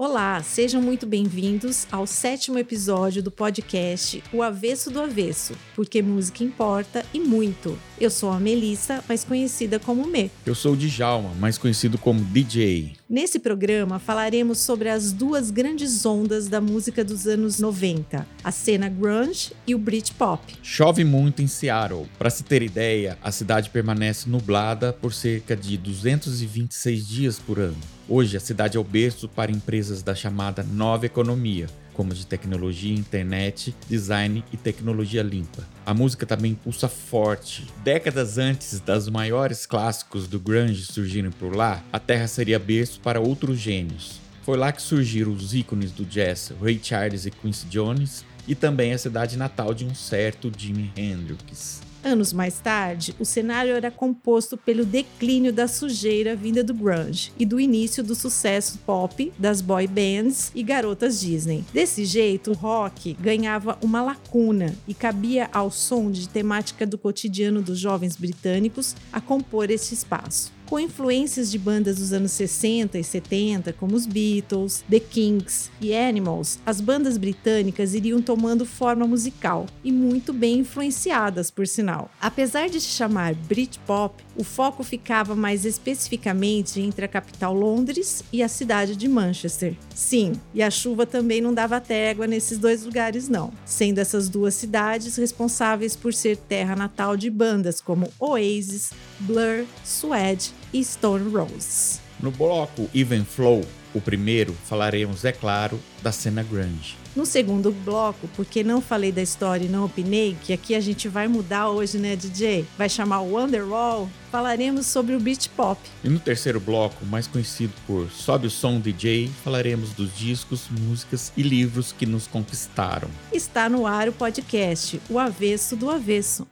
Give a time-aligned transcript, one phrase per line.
[0.00, 6.44] Olá, sejam muito bem-vindos ao sétimo episódio do podcast O Avesso do Avesso, porque música
[6.44, 7.76] importa e muito.
[8.00, 10.30] Eu sou a Melissa, mais conhecida como Me.
[10.46, 12.92] Eu sou o Djalma, mais conhecido como DJ.
[13.10, 18.88] Nesse programa falaremos sobre as duas grandes ondas da música dos anos 90, a cena
[18.88, 20.40] grunge e o Britpop.
[20.62, 22.06] Chove muito em Seattle.
[22.16, 27.76] Para se ter ideia, a cidade permanece nublada por cerca de 226 dias por ano.
[28.08, 31.66] Hoje, a cidade é o berço para empresas da chamada nova economia,
[31.98, 35.66] como de tecnologia, internet, design e tecnologia limpa.
[35.84, 37.66] A música também pulsa forte.
[37.82, 43.18] Décadas antes das maiores clássicos do grunge surgirem por lá, a terra seria berço para
[43.18, 44.20] outros gênios.
[44.44, 48.92] Foi lá que surgiram os ícones do jazz, Ray Charles e Quincy Jones, e também
[48.92, 51.87] a cidade natal de um certo Jimi Hendrix.
[52.02, 57.44] Anos mais tarde, o cenário era composto pelo declínio da sujeira vinda do grunge e
[57.44, 61.64] do início do sucesso pop das boy bands e garotas Disney.
[61.72, 67.60] Desse jeito, o rock ganhava uma lacuna e cabia ao som de temática do cotidiano
[67.60, 73.04] dos jovens britânicos a compor esse espaço com influências de bandas dos anos 60 e
[73.04, 79.66] 70, como os Beatles, The Kinks e Animals, as bandas britânicas iriam tomando forma musical
[79.82, 82.10] e muito bem influenciadas, por sinal.
[82.20, 88.42] Apesar de se chamar Britpop, o foco ficava mais especificamente entre a capital Londres e
[88.42, 89.74] a cidade de Manchester.
[89.94, 94.54] Sim, e a chuva também não dava trégua nesses dois lugares, não, sendo essas duas
[94.54, 102.00] cidades responsáveis por ser terra natal de bandas como Oasis, Blur, Suede e Stone Roses.
[102.20, 106.96] No bloco Even Flow, o primeiro, falaremos, é claro, da cena grunge.
[107.16, 111.08] No segundo bloco, porque não falei da história e não opinei, que aqui a gente
[111.08, 112.64] vai mudar hoje, né, DJ?
[112.76, 115.80] Vai chamar Wonderwall, falaremos sobre o beat pop.
[116.04, 121.32] E no terceiro bloco, mais conhecido por Sobe o Som DJ, falaremos dos discos, músicas
[121.36, 123.08] e livros que nos conquistaram.
[123.32, 126.46] Está no ar o podcast O Avesso do Avesso.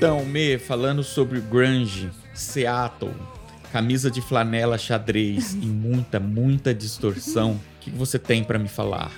[0.00, 3.12] Então, Me, falando sobre grunge, Seattle,
[3.70, 9.12] camisa de flanela xadrez e muita, muita distorção, o que você tem para me falar?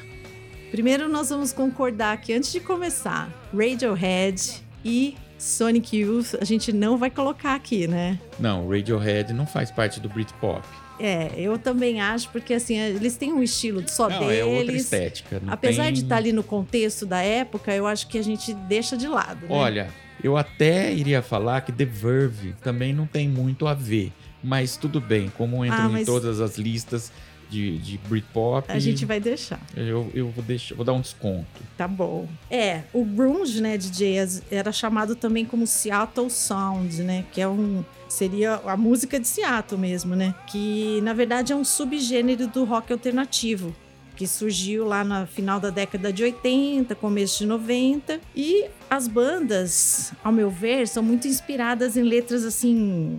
[0.72, 6.96] Primeiro, nós vamos concordar que antes de começar, Radiohead e Sonic Youth a gente não
[6.96, 8.18] vai colocar aqui, né?
[8.40, 10.66] Não, Radiohead não faz parte do Britpop.
[10.98, 14.38] É, eu também acho, porque assim, eles têm um estilo só não, deles.
[14.40, 15.42] É outra estética.
[15.46, 15.92] Apesar tem...
[15.92, 19.42] de estar ali no contexto da época, eu acho que a gente deixa de lado.
[19.42, 19.48] Né?
[19.48, 19.88] Olha,
[20.22, 24.12] eu até iria falar que The Verve também não tem muito a ver.
[24.42, 26.02] Mas tudo bem, como entram ah, mas...
[26.02, 27.12] em todas as listas
[27.52, 28.70] de, de Britpop.
[28.72, 29.60] A gente vai deixar.
[29.76, 31.46] Eu, eu vou, deixar, vou dar um desconto.
[31.76, 32.26] Tá bom.
[32.50, 34.16] É, o grunge, né, DJ,
[34.50, 37.24] era chamado também como Seattle Sound, né?
[37.30, 37.84] Que é um.
[38.08, 40.34] Seria a música de Seattle mesmo, né?
[40.46, 43.74] Que na verdade é um subgênero do rock alternativo
[44.22, 48.20] que surgiu lá no final da década de 80, começo de 90.
[48.36, 53.18] E as bandas, ao meu ver, são muito inspiradas em letras assim,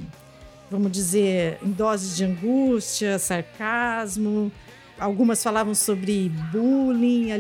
[0.71, 4.49] vamos dizer, em doses de angústia, sarcasmo.
[4.97, 7.31] Algumas falavam sobre bullying,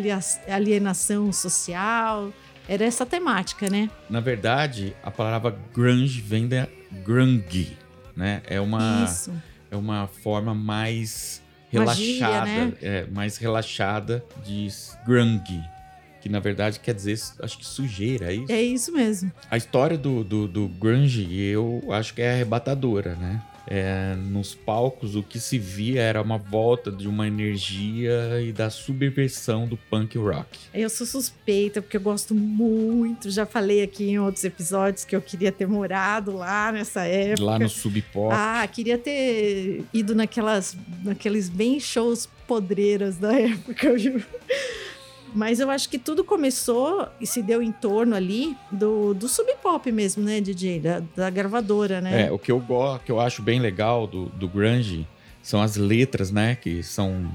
[0.49, 2.33] alienação social.
[2.67, 3.89] Era essa temática, né?
[4.09, 6.67] Na verdade, a palavra grunge vem da
[7.05, 7.77] grunge,
[8.13, 8.41] né?
[8.45, 9.31] É uma, Isso.
[9.71, 11.42] é uma forma mais
[11.73, 12.73] relaxada, Magia, né?
[12.81, 14.67] é, mais relaxada de
[15.05, 15.63] grunge,
[16.21, 18.51] que na verdade quer dizer, acho que sujeira, é isso?
[18.51, 19.31] É isso mesmo.
[19.49, 23.41] A história do, do, do grunge, eu acho que é arrebatadora, né?
[23.65, 28.69] É, nos palcos, o que se via era uma volta de uma energia e da
[28.69, 30.59] subversão do punk rock.
[30.73, 33.31] Eu sou suspeita porque eu gosto muito.
[33.31, 37.43] Já falei aqui em outros episódios que eu queria ter morado lá nessa época.
[37.43, 38.33] Lá no Sub Pop.
[38.33, 44.21] Ah, queria ter ido naquelas, naqueles bem shows podreiras da época, viu?
[45.33, 49.51] Mas eu acho que tudo começou e se deu em torno ali do, do sub
[49.61, 50.79] pop mesmo, né, DJ?
[50.79, 52.27] Da, da gravadora, né?
[52.27, 55.07] É, o que eu gosto, que eu acho bem legal do, do grunge
[55.41, 56.55] são as letras, né?
[56.55, 57.29] Que são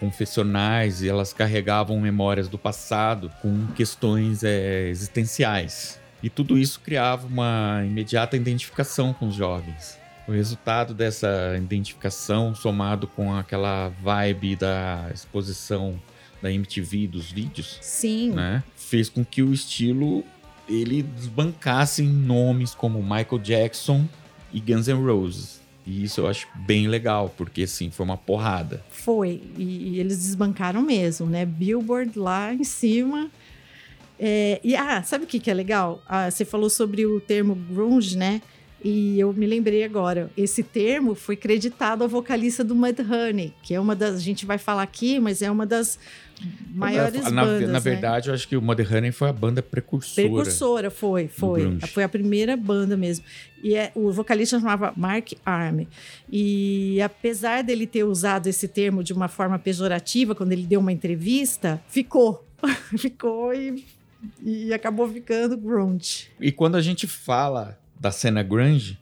[0.00, 5.98] confessionais e elas carregavam memórias do passado com questões é, existenciais.
[6.22, 9.98] E tudo isso criava uma imediata identificação com os jovens.
[10.26, 15.94] O resultado dessa identificação, somado com aquela vibe da exposição
[16.42, 17.78] da MTV, dos vídeos.
[17.80, 18.30] Sim.
[18.30, 18.62] Né?
[18.76, 20.24] Fez com que o estilo
[20.68, 24.06] ele desbancasse em nomes como Michael Jackson
[24.52, 25.60] e Guns N' Roses.
[25.86, 28.84] E isso eu acho bem legal, porque assim, foi uma porrada.
[28.90, 31.46] Foi, e, eles desbancaram mesmo, né?
[31.46, 33.30] Billboard lá em cima.
[34.18, 36.02] É, e ah, sabe o que, que é legal?
[36.08, 38.42] Ah, você falou sobre o termo grunge, né?
[38.84, 43.80] E eu me lembrei agora, esse termo foi creditado ao vocalista do Mudhoney, que é
[43.80, 45.98] uma das, a gente vai falar aqui, mas é uma das
[46.70, 47.66] maiores na, bandas.
[47.68, 47.80] Na né?
[47.80, 50.28] verdade, eu acho que o Mudhoney foi a banda precursora.
[50.28, 51.78] Precursora, foi, foi.
[51.88, 53.24] Foi a primeira banda mesmo.
[53.62, 55.86] E é, o vocalista chamava Mark Arm.
[56.30, 60.92] E apesar dele ter usado esse termo de uma forma pejorativa, quando ele deu uma
[60.92, 62.46] entrevista, ficou.
[62.96, 63.84] ficou e,
[64.42, 66.28] e acabou ficando grunge.
[66.38, 68.98] E quando a gente fala da cena grunge,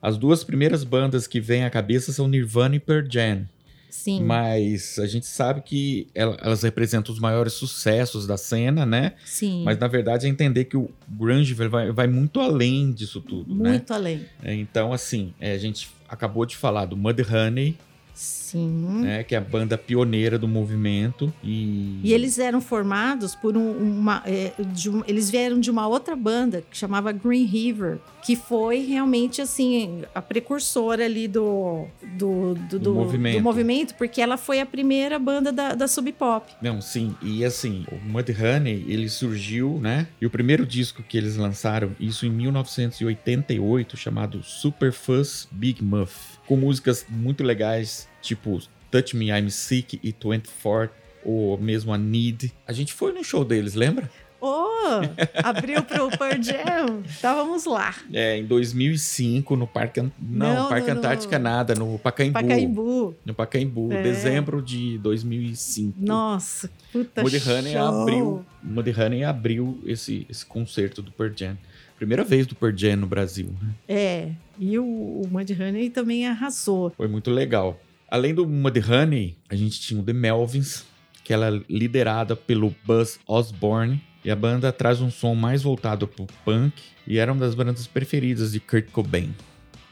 [0.00, 3.48] as duas primeiras bandas que vêm à cabeça são Nirvana e Pearl Jam.
[3.90, 4.22] Sim.
[4.22, 9.14] Mas a gente sabe que el- elas representam os maiores sucessos da cena, né?
[9.24, 9.64] Sim.
[9.64, 13.70] Mas na verdade é entender que o grunge vai, vai muito além disso tudo, né?
[13.70, 14.26] muito além.
[14.42, 17.76] É, Então, assim, é, a gente acabou de falar do Mudhoney,
[18.14, 18.45] Sim.
[18.54, 19.22] Né?
[19.24, 21.32] Que é a banda pioneira do movimento.
[21.42, 24.22] E, E eles eram formados por um- uma.
[24.26, 24.52] é,
[24.88, 30.02] um- eles vieram de uma outra banda que chamava Green River, que foi realmente assim
[30.14, 31.84] a precursora ali do,
[32.18, 33.36] do, do, Do movimento.
[33.38, 36.52] do movimento, porque ela foi a primeira banda da, da Sub Pop.
[36.60, 37.14] Não, sim.
[37.22, 40.06] E assim, o Mudhoney, ele surgiu, né?
[40.20, 46.38] E o primeiro disco que eles lançaram, isso em 1988, chamado Super Fuzz Big Muff,
[46.46, 50.90] com músicas muito legais, tipo Touch Me, I'm Sick e 24,
[51.24, 52.52] ou mesmo a Need.
[52.66, 54.10] A gente foi no show deles, lembra?
[54.38, 55.00] Oh,
[55.42, 57.02] abriu pro Pearl Jam.
[57.08, 57.94] Estávamos lá.
[58.12, 60.00] É, em 2005, no Parque...
[60.00, 62.32] Não, Não, Parque no- no- Antártica nada, no Pacaembu.
[62.34, 63.16] Pacaembu.
[63.24, 64.02] No Pacaembu, É.
[64.02, 65.94] dezembro de 2005.
[65.98, 67.82] Nossa, puta Mudhoney show.
[68.02, 71.56] abriu, Mudhoney abriu esse, esse concerto do Pearl Jam.
[71.96, 73.48] Primeira vez do Pearl Jam no Brasil.
[73.60, 73.68] né?
[73.88, 76.90] É, e o, o Mudhoney também arrasou.
[76.94, 77.80] Foi muito legal.
[78.08, 80.84] Além do Mudhoney, a gente tinha o The Melvins,
[81.24, 84.00] que ela é liderada pelo Buzz Osborne.
[84.24, 86.74] E a banda traz um som mais voltado pro punk
[87.06, 89.32] e era uma das bandas preferidas de Kurt Cobain.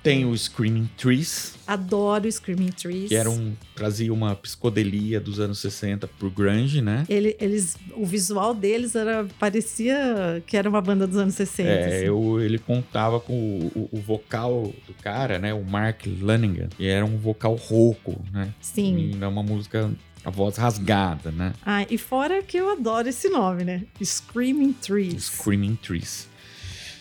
[0.04, 3.08] Tem o Screaming Trees, Adoro Screaming Trees.
[3.08, 7.04] que era um, trazia uma psicodelia dos anos 60 pro grunge, né?
[7.08, 11.68] Ele- eles, o visual deles era, parecia que era uma banda dos anos 60.
[11.70, 12.06] É, assim.
[12.06, 15.54] eu, ele contava com o, o- o vocal do cara, né?
[15.54, 16.68] O Mark Lanigan.
[16.78, 18.52] E era um vocal rouco, né?
[18.60, 19.12] Sim.
[19.18, 19.90] E é uma música,
[20.22, 21.54] a voz rasgada, né?
[21.64, 23.82] Ah, e fora que eu adoro esse nome, né?
[24.02, 25.24] Screaming Trees.
[25.24, 26.28] Screaming Trees.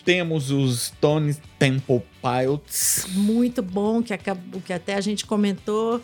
[0.04, 3.06] Temos os Stone Temple Pilots.
[3.14, 6.00] Muito bom, que, acabou, que até a gente comentou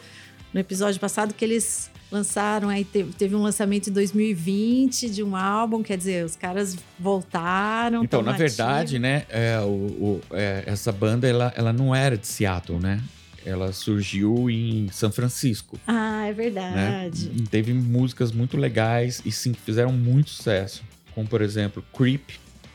[0.52, 5.36] no episódio passado que eles lançaram, aí teve, teve um lançamento em 2020 de um
[5.36, 8.02] álbum, quer dizer, os caras voltaram.
[8.02, 9.24] Então, tão na verdade, né?
[9.28, 13.00] É, o, o- é, essa banda, ela, ela não era de Seattle, né?
[13.46, 15.78] Ela surgiu em São Francisco.
[15.86, 16.32] Ah, é né?
[16.32, 17.30] verdade.
[17.34, 20.82] E teve músicas muito legais e sim, fizeram muito sucesso.
[21.14, 22.22] Como, por exemplo, Creep,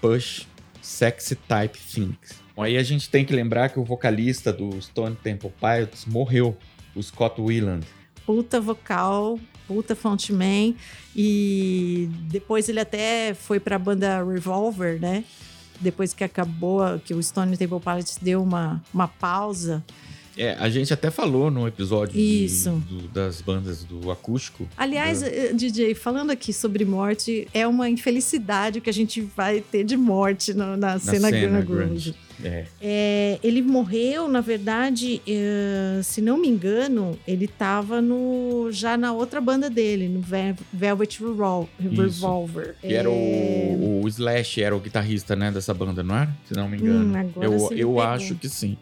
[0.01, 0.47] Push,
[0.85, 2.39] Sexy Type Things.
[2.55, 6.55] Bom, Aí a gente tem que lembrar que o vocalista do Stone Temple Pilots morreu,
[6.95, 7.85] o Scott Weiland.
[8.25, 10.75] Puta vocal, puta frontman.
[11.15, 15.23] E depois ele até foi pra banda Revolver, né?
[15.81, 19.83] Depois que acabou, que o Stone Temple Pilots deu uma, uma pausa.
[20.37, 22.71] É, a gente até falou no episódio de- Isso.
[22.89, 24.67] do- das bandas do acústico.
[24.75, 29.83] Aliás, eh, DJ, falando aqui sobre morte, é uma infelicidade que a gente vai ter
[29.83, 32.13] de morte na, na cena, cena grunge.
[32.43, 38.97] É, É, ele morreu, na verdade, eh, se não me engano, ele estava no, já
[38.97, 42.01] na outra banda dele, no Vel- Velvet Revol- Isso.
[42.01, 42.75] Revolver.
[42.81, 43.11] que era É,
[43.79, 46.29] o, o Slash, era o guitarrista né, dessa banda, não era?
[46.45, 47.05] Se não me engano.
[47.13, 48.01] Hum, agora eu eu pegou.
[48.01, 48.75] acho que sim.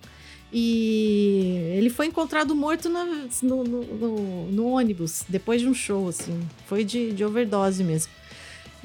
[0.55, 6.07] E ele foi encontrado morto na- no, no- no- no ônibus, depois de um show,
[6.07, 6.39] assim.
[6.67, 8.11] Foi de, de overdose mesmo.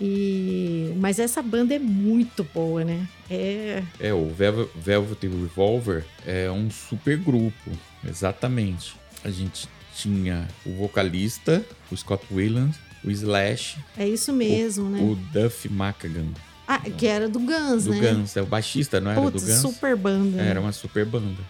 [0.00, 3.06] E, mas essa banda é muito boa, né?
[3.30, 7.70] É, É, o Velvet, Velvet Revolver é um super grupo,
[8.08, 8.94] exatamente.
[9.24, 15.00] A gente tinha o vocalista, o Scott Weiland, o Slash, é isso mesmo, né?
[15.02, 16.26] o Duff McKagan,
[16.66, 18.00] Ah, que era do Guns, do né?
[18.12, 18.36] Guns.
[18.36, 19.60] É o baixista, não era Putz, do Guns?
[19.60, 20.40] super banda.
[20.40, 21.40] Era uma super banda.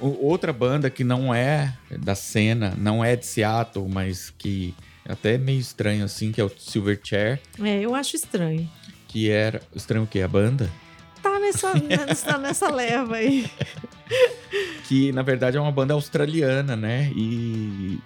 [0.00, 4.74] Outra banda que não é da cena, não é de Seattle, mas que
[5.04, 8.68] é até meio estranho assim, que é o Silverchair, É, eu acho estranho.
[9.08, 9.60] que era...
[9.74, 10.20] Estranho o quê?
[10.20, 10.70] A banda?
[11.22, 13.50] Tá nessa, nessa, nessa leva aí.
[14.86, 17.10] Que na verdade é uma banda australiana, né?
[17.14, 17.98] E,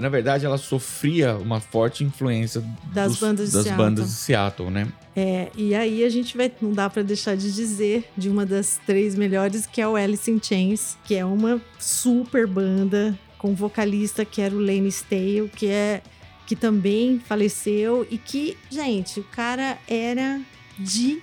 [0.00, 3.84] na verdade ela sofria uma forte influência das, dos, bandas, de das Seattle.
[3.84, 4.88] bandas de Seattle, né?
[5.14, 8.80] É, e aí a gente vai, não dá para deixar de dizer de uma das
[8.86, 14.24] três melhores, que é o Alice in Chains, que é uma super banda com vocalista
[14.24, 16.02] que era o Lane Stale, que é
[16.46, 20.40] que também faleceu e que, gente, o cara era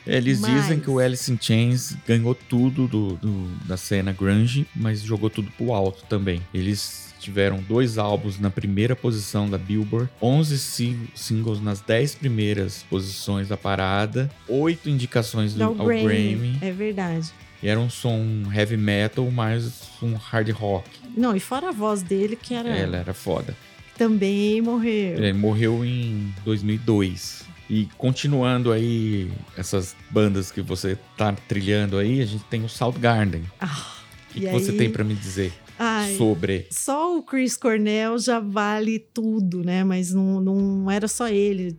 [0.06, 5.02] Eles dizem que o Alice in Chains ganhou tudo do, do, da cena grunge, mas
[5.02, 6.42] jogou tudo pro alto também.
[6.54, 12.84] Eles tiveram dois álbuns na primeira posição da Billboard, 11 sing singles nas 10 primeiras
[12.90, 16.04] posições da parada, oito indicações do, ao, ao Grammy.
[16.04, 16.58] Grammy.
[16.62, 17.32] É verdade.
[17.62, 20.90] E era um som heavy metal mais um hard rock.
[21.16, 22.70] Não, e fora a voz dele, que era.
[22.70, 23.56] Ela era foda.
[23.98, 25.18] Também morreu.
[25.18, 27.46] Ele morreu em 2002.
[27.70, 33.44] E continuando aí essas bandas que você tá trilhando aí, a gente tem o Soundgarden.
[33.60, 33.86] Ah,
[34.30, 36.68] O que, que você aí- tem pra me dizer Ai, sobre?
[36.72, 39.84] Só o Chris Cornell já vale tudo, né?
[39.84, 41.76] Mas não, não era só ele.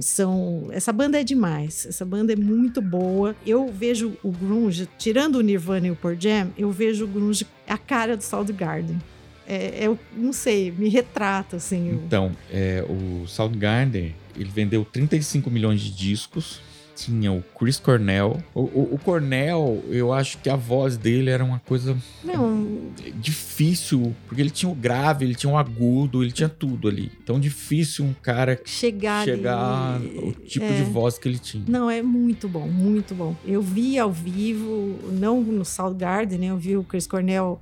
[0.00, 1.86] São, essa banda é demais.
[1.86, 3.34] Essa banda é muito boa.
[3.44, 7.44] Eu vejo o grunge, tirando o Nirvana e o Pearl Jam, eu vejo o grunge
[7.66, 8.96] a cara do Soundgarden.
[9.46, 11.88] É, eu não sei, me retrata assim.
[11.90, 16.60] eu- Então, é, o Soundgarden, ele vendeu 35 milhões de discos.
[16.94, 18.38] Tinha o Chris Cornell.
[18.54, 24.14] O, o- o Cornell, eu acho que a voz dele era uma coisa Não, difícil,
[24.28, 27.10] porque ele tinha o grave, ele tinha o agudo, ele tinha tudo ali.
[27.22, 30.72] Então, difícil um cara chegar, chegar ali, o tipo é.
[30.76, 31.64] de voz que ele tinha.
[31.66, 33.34] Não, é muito bom, muito bom.
[33.44, 36.46] Eu vi ao vivo, não no Soundgarden, né?
[36.48, 37.60] Eu vi o Chris Cornell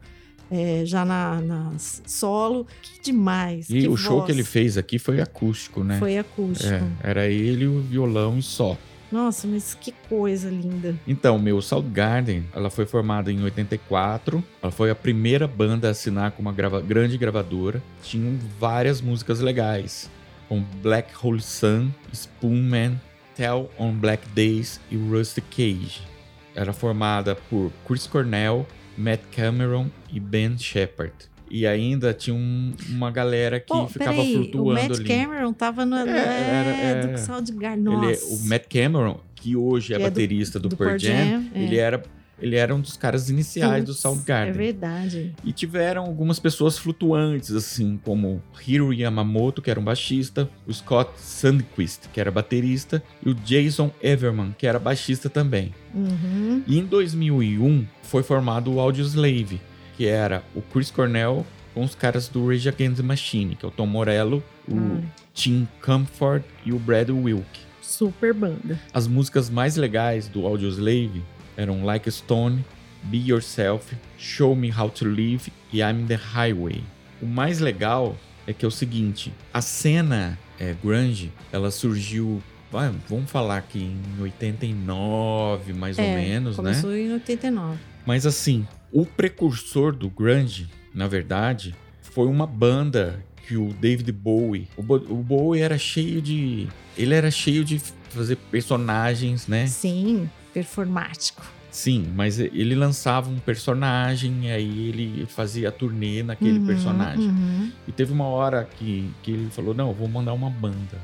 [0.51, 2.67] é, já na, na solo.
[2.83, 3.69] Que demais.
[3.71, 4.27] E que o show voz.
[4.27, 5.99] que ele fez aqui foi acústico, né?
[5.99, 6.73] Foi acústico.
[6.73, 8.77] É, era ele, o violão e só.
[9.13, 10.95] Nossa, mas que coisa linda.
[11.07, 14.43] Então, meu Soundgarden, ela foi formada em 84.
[14.63, 17.83] Ela foi a primeira banda a assinar com uma grava- grande gravadora.
[18.05, 20.09] Tinham várias músicas legais,
[20.49, 23.01] como Black Hole Sun, Spoonman,
[23.35, 26.03] Tell on Black Days e Rusty Cage.
[26.55, 28.65] Era formada por Chris Cornell,
[29.01, 31.13] Matt Cameron e Ben Shepard.
[31.51, 35.05] E ainda tinha um- uma galera que Pô, ficava peraí, flutuando o Matt ali.
[35.05, 37.07] Cameron tava no, É, é, era- é.
[37.09, 37.93] do Soundgarden.
[37.95, 38.27] Ele é- Nossa.
[38.27, 41.51] o Matt Cameron, que hoje é é do- baterista do, do Pearl Pearl Jam, Jam,
[41.55, 41.63] é.
[41.65, 42.03] ele, era,
[42.41, 44.51] ele era um dos caras iniciais do Putz, Soundgarden.
[44.51, 45.35] É verdade.
[45.45, 51.13] E tiveram algumas pessoas flutuantes, assim, como Hiro Yamamoto, que era um baixista, o Scott
[51.17, 55.75] Sandquist, que era baterista, e o Jason Everman, que era baixista também.
[55.95, 56.63] Uhum.
[56.67, 59.61] E em 2001 foi formado o Audioslave,
[59.97, 61.45] que era o Chris Cornell
[61.75, 65.05] com os caras do Rage Against the Machine, que é o Tom Morello, o Ai,
[65.33, 67.61] Tim Comfort e o Brad Wilk.
[67.81, 68.79] super banda.
[68.93, 71.23] As músicas mais legais do Audioslave
[71.57, 72.65] eram Like a Stone,
[73.05, 76.83] Be Yourself, Show Me How to Live e I'm the Highway.
[77.21, 78.17] O mais legal
[78.47, 82.43] é que é o seguinte, a cena é, grunge, ela surgiu,
[82.73, 83.79] vai, vamos falar aqui
[84.19, 86.63] em 89, mais ou É, menos, né?
[86.65, 87.79] Começou em 89.
[88.07, 94.69] Mas assim, o precursor do grunge, na verdade, foi uma banda que o David Bowie,
[94.77, 97.81] o, Bo- o Bowie era cheio de, ele era cheio de
[98.11, 99.67] fazer personagens, né?
[99.67, 101.43] Sim, performático.
[101.71, 107.29] Sim, mas ele lançava um personagem e aí ele fazia a turnê naquele Uhum, personagem.
[107.29, 107.71] uhum.
[107.87, 110.99] E teve uma hora que, que ele falou: Não, eu vou mandar uma banda.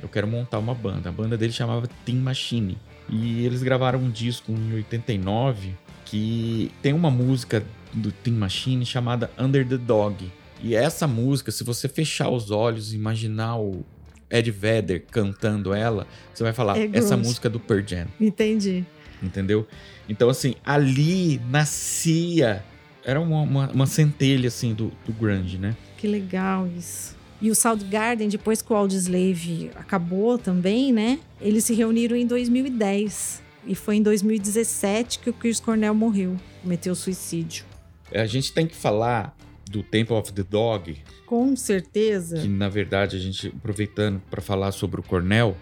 [0.00, 1.08] Eu quero montar uma banda.
[1.08, 2.78] A banda dele chamava Team Machine.
[3.08, 9.28] E eles gravaram um disco em 89 que tem uma música do Team Machine chamada
[9.38, 10.30] Under the Dog.
[10.62, 13.84] E essa música, se você fechar os olhos e imaginar o
[14.32, 18.84] Ed Vedder cantando ela, você vai falar: É Essa música é do Pearl Jam Entendi.
[19.22, 19.66] entendeu?
[20.08, 22.64] Então, assim, ali nascia.
[23.04, 25.76] Era uma, uma, uma centelha, assim, do, do grunge, né?
[25.98, 27.16] Que legal isso.
[27.40, 31.18] E o Soundgarden, depois que o Audioslave acabou também, né?
[31.40, 33.42] Eles se reuniram em 2010.
[33.66, 36.36] E foi em 2017 que o Chris Cornell morreu.
[36.62, 37.64] Cometeu suicídio.
[38.12, 39.36] A gente tem que falar
[39.72, 42.38] do Temple of the Dog, Com certeza.
[42.40, 45.56] que na verdade a gente, aproveitando para falar sobre o Cornell,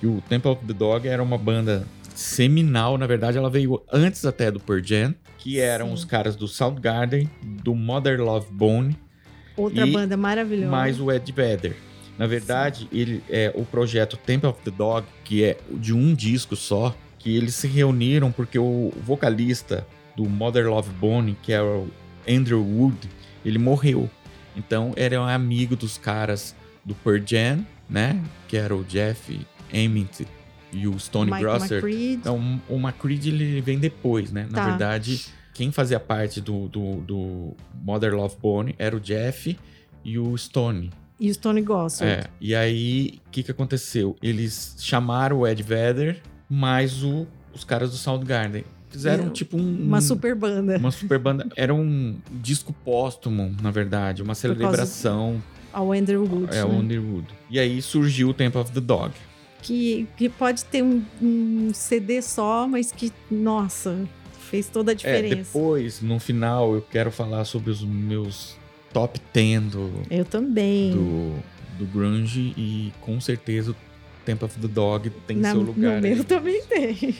[0.00, 4.24] que o Temple of the Dog era uma banda seminal, na verdade ela veio antes
[4.24, 5.92] até do Pearl Jam, que eram Sim.
[5.94, 8.96] os caras do Soundgarden, do Mother Love Bone,
[9.56, 10.70] Outra banda maravilhosa.
[10.70, 11.76] mais o Ed Vedder.
[12.16, 16.56] Na verdade, ele é o projeto Temple of the Dog, que é de um disco
[16.56, 19.86] só, que eles se reuniram porque o vocalista
[20.16, 21.86] do Mother Love Bone, que é o
[22.28, 22.96] Andrew Wood,
[23.44, 24.08] ele morreu.
[24.56, 26.54] Então, era um amigo dos caras
[26.84, 28.22] do Pearl Jam, né?
[28.48, 29.40] Que era o Jeff
[29.72, 30.26] Ament
[30.72, 31.78] e o Stone Mike Grosser.
[31.84, 32.14] McCreed.
[32.20, 34.46] Então, o McCreed ele vem depois, né?
[34.50, 34.66] Na Tá.
[34.70, 39.56] verdade, quem fazia parte do, do, do Mother Love Bone era o Jeff
[40.04, 40.90] e o Stone.
[41.20, 42.12] E o Stone Gossard.
[42.12, 44.16] É, e aí, o que, que aconteceu?
[44.22, 48.64] Eles chamaram o Ed Vedder mais o, os caras do Soundgarden.
[48.90, 50.78] Fizeram É, tipo um, Uma super banda.
[50.78, 51.46] uma super banda.
[51.56, 55.42] Era um disco póstumo, na verdade, uma celebração
[55.72, 56.56] Ao Andrew Wood.
[56.56, 56.74] é, né?
[56.74, 57.26] Underwood.
[57.50, 59.12] E aí surgiu o Temple of the Dog.
[59.62, 63.96] que, que pode ter um, um CD só, mas que, nossa,
[64.50, 65.36] fez toda a É, diferença.
[65.52, 68.56] depois, no final, eu quero falar sobre os meus
[68.92, 70.92] top 10 do, Eu também.
[70.92, 71.34] do,
[71.78, 73.76] do grunge e com certeza o
[74.28, 75.96] Temple of the Dog tem Na- seu lugar.
[75.96, 76.24] no meu aí.
[76.24, 77.16] também tem.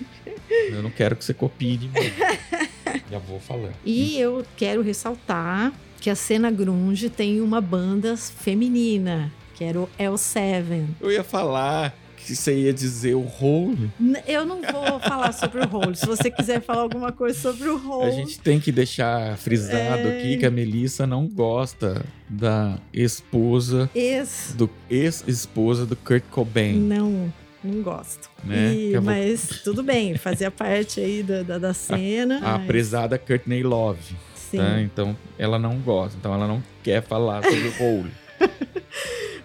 [0.70, 1.94] Eu não quero que você copie de mim.
[3.10, 3.72] Já vou falando.
[3.82, 9.88] E eu quero ressaltar que a cena grunge tem uma banda feminina, que era o
[9.98, 10.84] L7.
[11.00, 11.94] Eu ia falar
[12.28, 13.90] que você ia dizer o Hole.
[13.98, 15.96] N- Eu não vou falar sobre o Hole.
[15.96, 20.08] Se você quiser falar alguma coisa sobre o A Hole, gente tem que deixar frisado
[20.08, 20.18] É.
[20.18, 24.54] aqui que a Melissa não gosta da esposa, ex...
[24.56, 26.78] do ex-esposa do Kurt Cobain.
[26.78, 27.32] Não,
[27.64, 28.30] não gosto.
[28.44, 28.74] Né?
[28.74, 32.38] E- Mas tudo bem, fazia parte aí da, da, da cena.
[32.38, 34.14] A mas- prezada Courtney Love.
[34.34, 34.58] Sim.
[34.58, 34.80] Tá?
[34.80, 36.16] Então, ela não gosta.
[36.18, 38.10] Então, ela não quer falar sobre o Hole.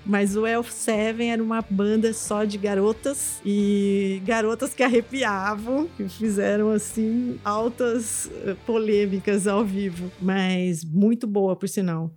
[0.05, 6.07] Mas o Elf Seven era uma banda só de garotas e garotas que arrepiavam, que
[6.09, 12.11] fizeram assim altas eh, polêmicas ao vivo, mas muito boa por sinal.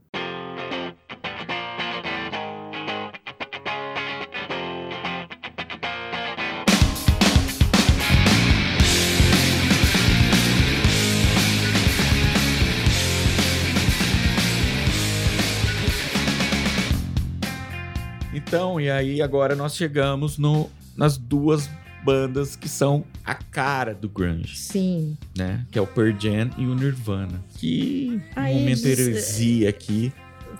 [18.56, 21.68] Então, e aí agora nós chegamos no, nas duas
[22.04, 25.16] bandas que são a cara do grunge, Sim.
[25.36, 25.66] né?
[25.70, 27.42] Que é o Pearl Jam e o Nirvana.
[27.58, 30.12] Que Aí, momento heresia aqui.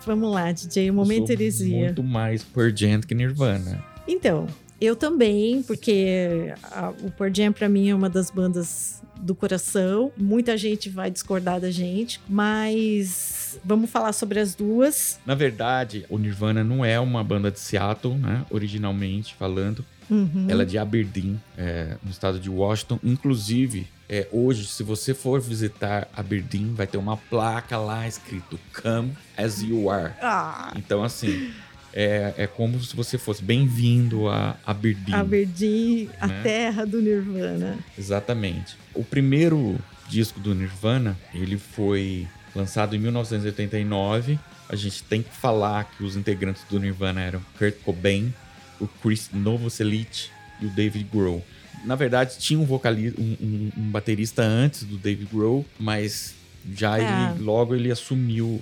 [0.05, 1.85] Vamos lá, DJ, o momento heresia.
[1.87, 3.83] Muito mais Pearl Jam que Nirvana.
[4.07, 4.47] Então,
[4.81, 10.13] eu também, porque a- o Pearl Jam pra mim é uma das bandas do coração.
[10.17, 15.19] Muita gente vai discordar da gente, mas vamos falar sobre as duas.
[15.25, 18.45] Na verdade, o Nirvana não é uma banda de Seattle, né?
[18.51, 19.85] Originalmente falando.
[20.09, 20.47] Uhum.
[20.49, 22.99] Ela é de Aberdeen, é, no estado de Washington.
[23.03, 29.13] Inclusive, é, hoje, se você for visitar Aberdeen, vai ter uma placa lá escrito Come
[29.37, 30.15] as you are.
[30.23, 31.51] Ah, Então, assim,
[31.99, 35.15] é, é como se você fosse bem-vindo a Aberdeen.
[35.15, 36.43] Aberdeen, a Né?
[36.43, 37.79] terra do Nirvana.
[37.99, 38.77] Exatamente.
[38.95, 44.39] O primeiro disco do Nirvana, ele foi lançado em 1989.
[44.69, 48.33] A gente tem que falar que os integrantes do Nirvana eram Kurt Cobain,
[48.79, 50.29] o Chris Novoselic
[50.61, 51.43] e o David Grohl.
[51.85, 56.35] Na verdade, tinha um vocalista, um, um- um baterista antes do David Grohl, mas
[56.75, 57.03] já É.
[57.33, 58.61] ele, logo ele assumiu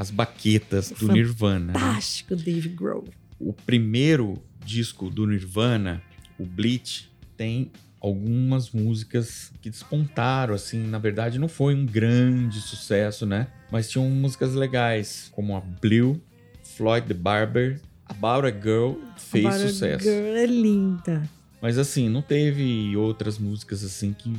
[0.00, 1.74] as baquetas do Nirvana.
[1.74, 1.78] né?
[1.78, 3.04] Fantástico, Dave Grohl.
[3.38, 6.02] o primeiro disco do Nirvana,
[6.38, 13.26] o Bleach, tem algumas músicas que despontaram, assim, na verdade não foi um grande sucesso,
[13.26, 13.48] né?
[13.70, 16.18] Mas tinham músicas legais, como a Blue,
[16.62, 20.04] Floyd the Barber, About a Girl fez About a sucesso.
[20.04, 21.28] Girl é linda.
[21.60, 24.34] Mas assim, não teve outras músicas assim que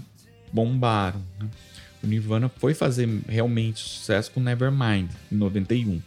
[0.51, 1.47] bombaram, né?
[2.03, 6.01] O Nirvana foi fazer realmente sucesso com Nevermind, em 91.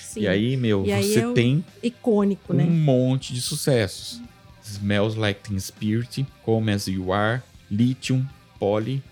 [0.00, 0.20] Sim.
[0.20, 2.64] E aí, meu, E aí você é tem Icônico, um né?
[2.64, 4.22] monte de sucessos.
[4.62, 8.24] Smells Like Teen Spirit, Come As You Are, Lithium,
[8.58, 9.02] Poly,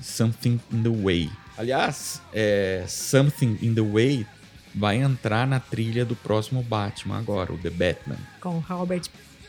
[0.00, 1.30] Something in the Way.
[1.58, 4.26] Aliás, é, Something in the Way
[4.74, 8.16] vai entrar na trilha do próximo Batman agora, o The Batman.
[8.40, 9.02] Com Robert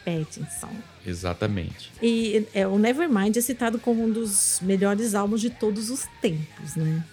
[0.05, 0.71] Pattinson.
[1.05, 1.91] Exatamente.
[2.01, 6.75] E é, o Nevermind é citado como um dos melhores álbuns de todos os tempos,
[6.75, 7.03] né?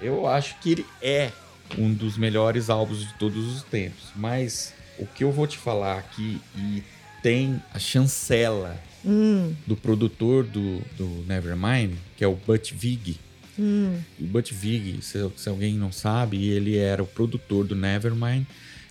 [0.00, 1.30] Eu acho que ele é
[1.78, 4.08] um dos melhores álbuns de todos os tempos.
[4.14, 6.82] Mas o que eu vou te falar aqui, e
[7.22, 13.18] tem a chancela Hum, do produtor do, do Nevermind, que é o Butch Vig.
[13.58, 13.98] hum.
[14.18, 18.46] O Butch Vig, se, se alguém não sabe, ele era o produtor do Nevermind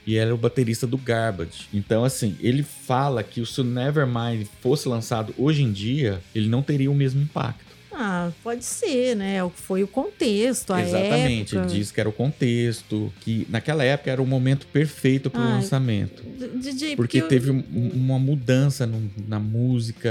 [0.06, 1.68] e era o baterista do Garbage.
[1.74, 6.62] Então, assim, ele fala que se o Nevermind fosse lançado hoje em dia, ele não
[6.62, 7.64] teria o mesmo impacto.
[7.96, 9.38] Ah, pode ser, né?
[9.54, 11.72] Foi o contexto, a Exatamente, época.
[11.72, 15.44] ele diz que era o contexto, que naquela época era o momento perfeito para o
[15.44, 16.24] lançamento.
[16.60, 17.64] DJ, Porque eu- teve um-
[17.94, 20.10] uma mudança no- na música.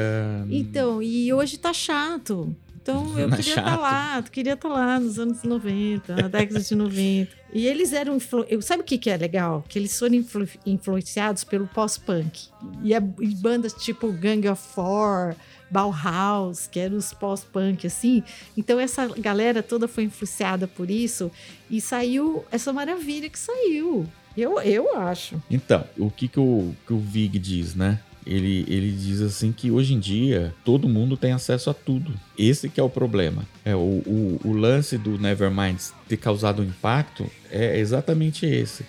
[0.49, 2.55] Então, e hoje tá chato.
[2.83, 3.81] Então eu Tá queria estar chato.
[3.81, 7.31] lá, eu queria estar lá nos anos 90, na década de 90.
[7.55, 8.17] E eles eram.
[8.17, 9.65] influ- eu- Sabe o que, que é legal?
[9.69, 12.49] Que eles foram influ- influenciados pelo pós-punk.
[12.83, 15.35] E, a- e bandas tipo Gang of Four,
[15.71, 18.23] Bauhaus, que eram os pós-punk, assim.
[18.57, 21.31] Então essa galera toda foi influenciada por isso
[21.71, 24.07] e saiu essa maravilha que saiu.
[24.37, 25.43] Eu, eu acho.
[25.51, 28.01] Então, o que, que, o, que o Vig diz, né?
[28.27, 32.13] Ele, ele diz assim que hoje em dia todo mundo tem acesso a tudo.
[32.39, 33.47] Esse que é o problema.
[33.65, 38.85] É o, o, o lance do Nevermind ter causado um impacto é exatamente esse.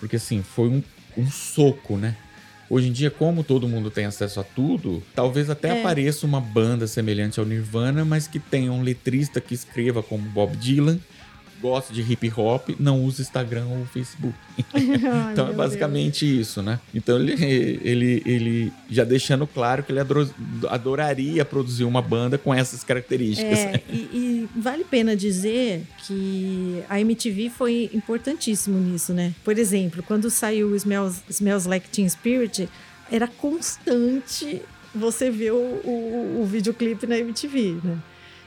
[0.00, 0.82] Porque assim, foi um,
[1.16, 2.16] um soco, né?
[2.68, 5.80] Hoje em dia, como todo mundo tem acesso a tudo, talvez até é.
[5.80, 10.56] apareça uma banda semelhante ao Nirvana, mas que tenha um letrista que escreva como Bob
[10.56, 10.98] Dylan
[11.62, 14.34] gosta de hip hop não usa Instagram ou Facebook.
[15.32, 16.48] então é basicamente Deus.
[16.48, 16.80] isso, né?
[16.92, 17.32] Então ele,
[17.82, 20.00] ele, ele já deixando claro que ele
[20.68, 23.58] adoraria produzir uma banda com essas características.
[23.58, 29.32] É, e, e, vale a pena dizer que a MTV foi importantíssimo nisso, né?
[29.44, 32.68] Por exemplo, quando saiu o Smells, Smells Like Teen Spirit,
[33.10, 34.62] era constante
[34.94, 37.98] você ver o, o, o videoclipe na MTV, né?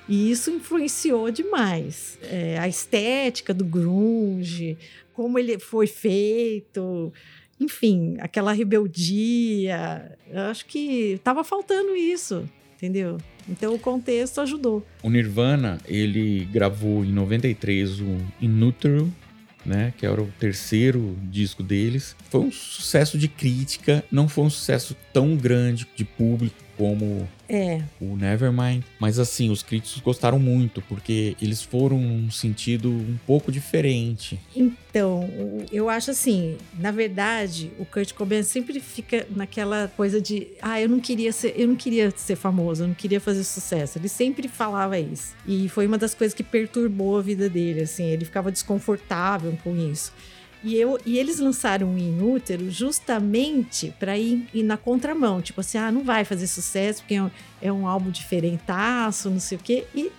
[0.08, 2.18] E isso influenciou demais.
[2.24, 4.78] É, a estética do grunge,
[5.14, 7.12] como ele foi feito,
[7.60, 10.18] enfim, aquela rebeldia.
[10.30, 13.18] Eu acho que estava faltando isso, entendeu?
[13.48, 14.86] Então o contexto ajudou.
[15.02, 19.12] O Nirvana, ele gravou em 93 o In Utero,
[19.66, 22.16] né, que era o terceiro disco deles.
[22.30, 27.82] Foi um sucesso de crítica, não foi um sucesso tão grande de público como é.
[28.00, 28.84] o Nevermind.
[29.00, 34.40] Mas assim, os críticos gostaram muito, porque eles foram num sentido um pouco diferente.
[34.56, 35.30] Então,
[35.72, 40.90] eu acho assim, na verdade, o Kurt Cobain sempre fica naquela coisa de, ah, eu
[40.90, 43.98] não queria ser, eu não queria ser famoso, eu não queria fazer sucesso.
[43.98, 45.36] Ele sempre falava isso.
[45.46, 49.76] E foi uma das coisas que perturbou a vida dele, assim, ele ficava desconfortável com
[49.76, 50.14] isso.
[50.64, 55.42] E, eu, e eles lançaram o Inútero justamente para ir, ir, na contramão.
[55.42, 59.40] Tipo assim, ah, não vai fazer sucesso porque é um, é um álbum diferentaço, não
[59.40, 59.86] sei o quê.
[59.94, 60.12] E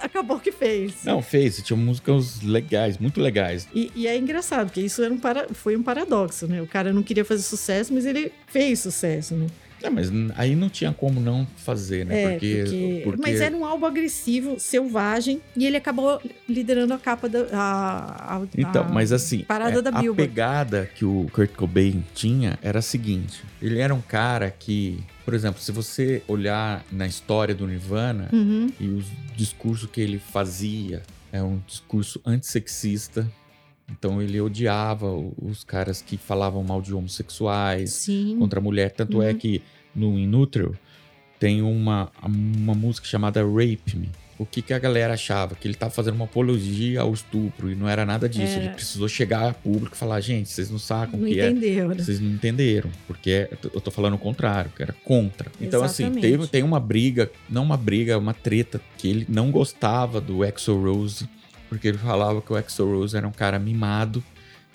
[0.00, 1.04] acabou que fez.
[1.04, 1.62] Não, fez.
[1.62, 3.68] Tinha músicas legais, muito legais.
[3.74, 6.60] E, e é engraçado, porque isso era um para, foi um paradoxo, né?
[6.60, 9.46] O cara não queria fazer sucesso, mas ele fez sucesso, né?
[9.84, 12.22] É, mas aí não tinha como não fazer, né?
[12.22, 13.00] É, porque, porque...
[13.04, 17.46] porque, Mas era um álbum agressivo, selvagem, e ele acabou liderando a capa da.
[17.52, 22.58] A, a, então, mas assim, parada é, da a pegada que o Kurt Cobain tinha
[22.62, 24.98] era a seguinte: ele era um cara que.
[25.22, 28.68] Por exemplo, se você olhar na história do Nirvana uhum.
[28.78, 33.30] e os discursos que ele fazia, é um discurso antissexista,
[33.90, 38.36] então ele odiava os caras que falavam mal de homossexuais Sim.
[38.38, 38.90] contra a mulher.
[38.90, 39.30] Tanto é uhum.
[39.30, 39.62] é que
[39.94, 40.76] no Inútero
[41.38, 44.08] tem uma, uma música chamada Rape Me.
[44.36, 45.54] O que, que a galera achava?
[45.54, 48.58] Que ele estava fazendo uma apologia ao estupro e não era nada disso.
[48.58, 51.50] Ele precisou chegar a público e falar: gente, vocês não sacam o que é.
[51.50, 51.94] entendeu, é.
[51.94, 52.90] Vocês não entenderam.
[53.06, 55.52] Porque é, eu tô falando o contrário, que era contra.
[55.60, 56.26] Então, assim, Exatamente.
[56.26, 60.44] assim, teve, tem uma briga, não uma briga, uma treta, que ele não gostava do
[60.44, 61.28] Exo Rose
[61.74, 64.22] porque ele falava que o Axel Rose era um cara mimado,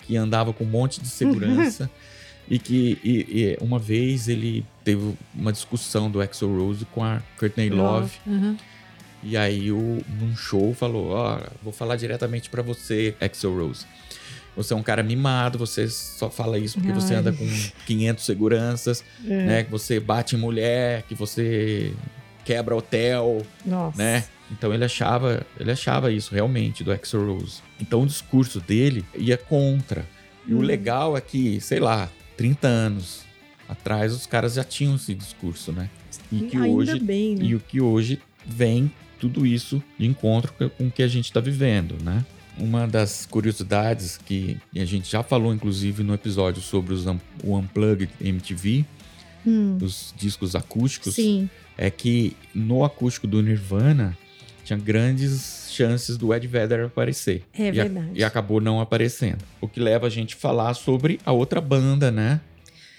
[0.06, 1.90] que andava com um monte de segurança.
[2.48, 7.22] e que e, e uma vez ele teve uma discussão do Axel Rose com a
[7.38, 8.12] Courtney Love.
[8.26, 8.56] Uhum.
[9.22, 13.86] E aí, o, num show, falou: Ó, oh, vou falar diretamente para você, Axel Rose.
[14.56, 17.00] Você é um cara mimado, você só fala isso porque Ai.
[17.00, 17.46] você anda com
[17.86, 19.28] 500 seguranças, é.
[19.28, 19.64] né?
[19.64, 21.94] Que você bate em mulher, que você
[22.44, 23.96] quebra hotel, Nossa.
[23.96, 24.24] né?
[24.50, 27.62] Então ele achava, ele achava isso realmente do Axl Rose.
[27.80, 30.06] Então o discurso dele ia contra.
[30.46, 30.58] E hum.
[30.58, 33.24] o legal é que, sei lá, 30 anos
[33.68, 35.88] atrás os caras já tinham esse discurso, né?
[36.32, 37.44] E que Ainda hoje bem, né?
[37.44, 41.40] e o que hoje vem tudo isso de encontro com o que a gente está
[41.40, 42.24] vivendo, né?
[42.58, 48.10] Uma das curiosidades que a gente já falou, inclusive, no episódio sobre os, o Unplugged
[48.20, 48.84] MTV,
[49.46, 49.78] hum.
[49.80, 51.48] os discos acústicos, Sim.
[51.78, 54.16] é que no acústico do Nirvana
[54.70, 57.42] tinha grandes chances do Ed Vedder aparecer.
[57.52, 58.10] É e verdade.
[58.14, 59.44] A, e acabou não aparecendo.
[59.60, 62.40] O que leva a gente a falar sobre a outra banda, né?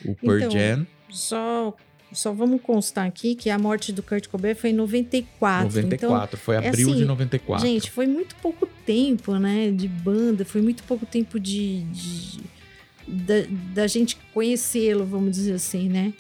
[0.03, 0.88] O Pearl então, Jam.
[1.10, 1.75] Só
[2.12, 5.67] só vamos constar aqui que a morte do Kurt Cobain foi em 94.
[5.67, 7.65] 94, então, foi é abril é assim, de 94.
[7.65, 12.41] Gente, foi muito pouco tempo, né, de banda, foi muito pouco tempo de, de
[13.07, 13.36] da,
[13.73, 16.12] da gente conhecê-lo, vamos dizer assim, né?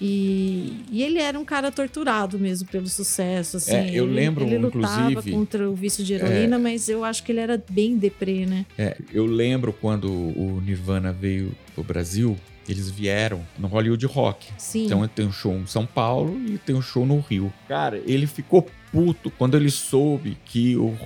[0.00, 3.58] E, e, ele era um cara torturado mesmo pelo sucesso.
[3.58, 3.74] Assim.
[3.74, 7.04] É, eu ele, lembro, ele lutava inclusive, contra o vício de heroína, é, mas eu
[7.04, 8.64] acho que ele era bem deprê, né?
[8.78, 12.36] É, eu lembro quando o Nirvana veio pro Brasil,
[12.66, 14.48] eles vieram no Hollywood Rock.
[14.56, 14.86] Sim.
[14.86, 17.52] Então tem um show em São Paulo e tem um show no Rio.
[17.68, 20.96] Cara, ele ficou puto quando ele soube que o,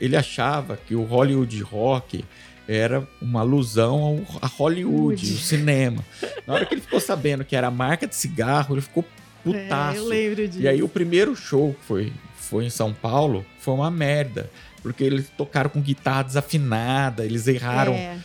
[0.00, 2.24] ele achava que o Hollywood Rock
[2.72, 6.04] era uma alusão ao, a Hollywood, o cinema.
[6.46, 9.04] Na hora que ele ficou sabendo que era a marca de cigarro, ele ficou
[9.42, 9.96] putaço.
[9.96, 10.60] É, eu lembro disso.
[10.60, 14.48] E aí o primeiro show que foi, foi em São Paulo foi uma merda.
[14.82, 18.16] Porque eles tocaram com guitarra desafinada, eles erraram, É,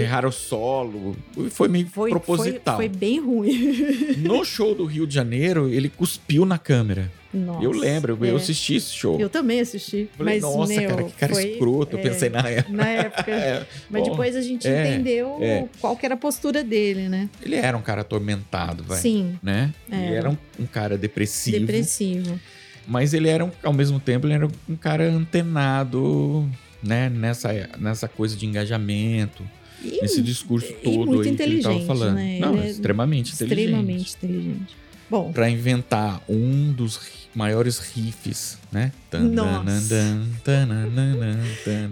[0.00, 1.16] erraram o solo.
[1.50, 2.76] Foi meio foi, proposital.
[2.76, 4.16] Foi, foi bem ruim.
[4.18, 7.10] No show do Rio de Janeiro, ele cuspiu na câmera.
[7.32, 8.36] Nossa, eu lembro, eu é.
[8.36, 9.20] assisti esse show.
[9.20, 10.08] Eu também assisti.
[10.16, 11.96] Falei, mas, nossa, meu, cara, que cara foi- escroto.
[11.96, 12.76] Eu é, pensei na época.
[12.76, 13.26] Na época.
[13.36, 15.66] É, Mas bom, depois a gente é, entendeu é.
[15.80, 17.28] qual era a postura dele, né?
[17.42, 18.98] Ele era um cara atormentado, vai.
[18.98, 19.72] Sim, Né?
[19.90, 20.14] Ele Era.
[20.16, 21.58] era um, um cara depressivo.
[21.60, 22.40] depressivo.
[22.86, 26.48] Mas ele era, um- ao mesmo tempo, ele era um cara antenado,
[26.86, 27.08] né?
[27.10, 29.42] Nessa, nessa coisa de engajamento.
[29.82, 32.14] E esse discurso todo muito aí que ele tava inteligente, falando.
[32.14, 32.38] né?
[32.40, 33.60] Não, Ele é extremamente inteligente.
[33.66, 34.76] extremamente inteligente.
[35.08, 36.98] Bom, Pra inventar um dos
[37.34, 38.90] maiores riffs, né?
[39.12, 39.60] Nossa.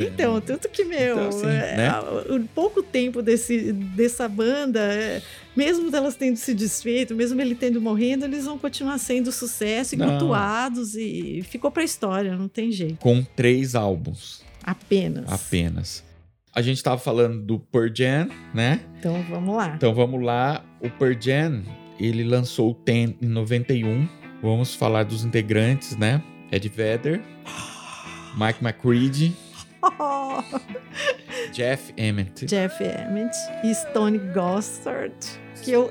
[0.01, 1.93] Então, tanto que, meu, Então, assim, é, né?
[2.35, 5.23] o pouco tempo desse, dessa banda, é,
[5.57, 9.99] mesmo delas tendo se desfeito, mesmo ele tendo morrendo, eles vão continuar sendo sucesso e
[9.99, 12.97] cultuados e ficou pra história, não tem jeito.
[12.97, 15.31] Com três álbuns Apenas.
[15.31, 16.05] apenas.
[16.55, 18.81] A gente tava falando do Pearl Jam, né?
[18.99, 19.75] Então vamos lá.
[19.75, 20.65] Então vamos lá.
[20.81, 21.63] O Pearl Jam,
[21.99, 24.09] ele lançou o Ten em 91.
[24.41, 26.23] Vamos falar dos integrantes, né?
[26.53, 27.21] Ed Vedder,
[28.39, 29.35] Mike McCready,
[31.53, 35.15] Jeff Emmett, Jeff Emmett e Stone Gossard,
[35.63, 35.89] que eu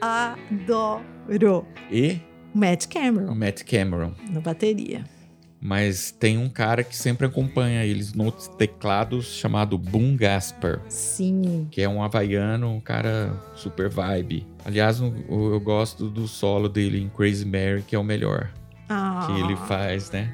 [0.00, 1.66] adoro.
[1.90, 2.20] e
[2.54, 4.14] Matt o Cameron, Matt Cameron.
[4.30, 5.04] na bateria.
[5.66, 11.66] Mas tem um cara que sempre acompanha eles nos teclados chamado Boom Gasper, Sim.
[11.70, 14.46] que é um havaiano, um cara super vibe.
[14.62, 18.50] Aliás, eu, gosto do solo dele em Crazy Mary, que é o melhor.
[18.90, 20.30] Ah, que ele faz, né?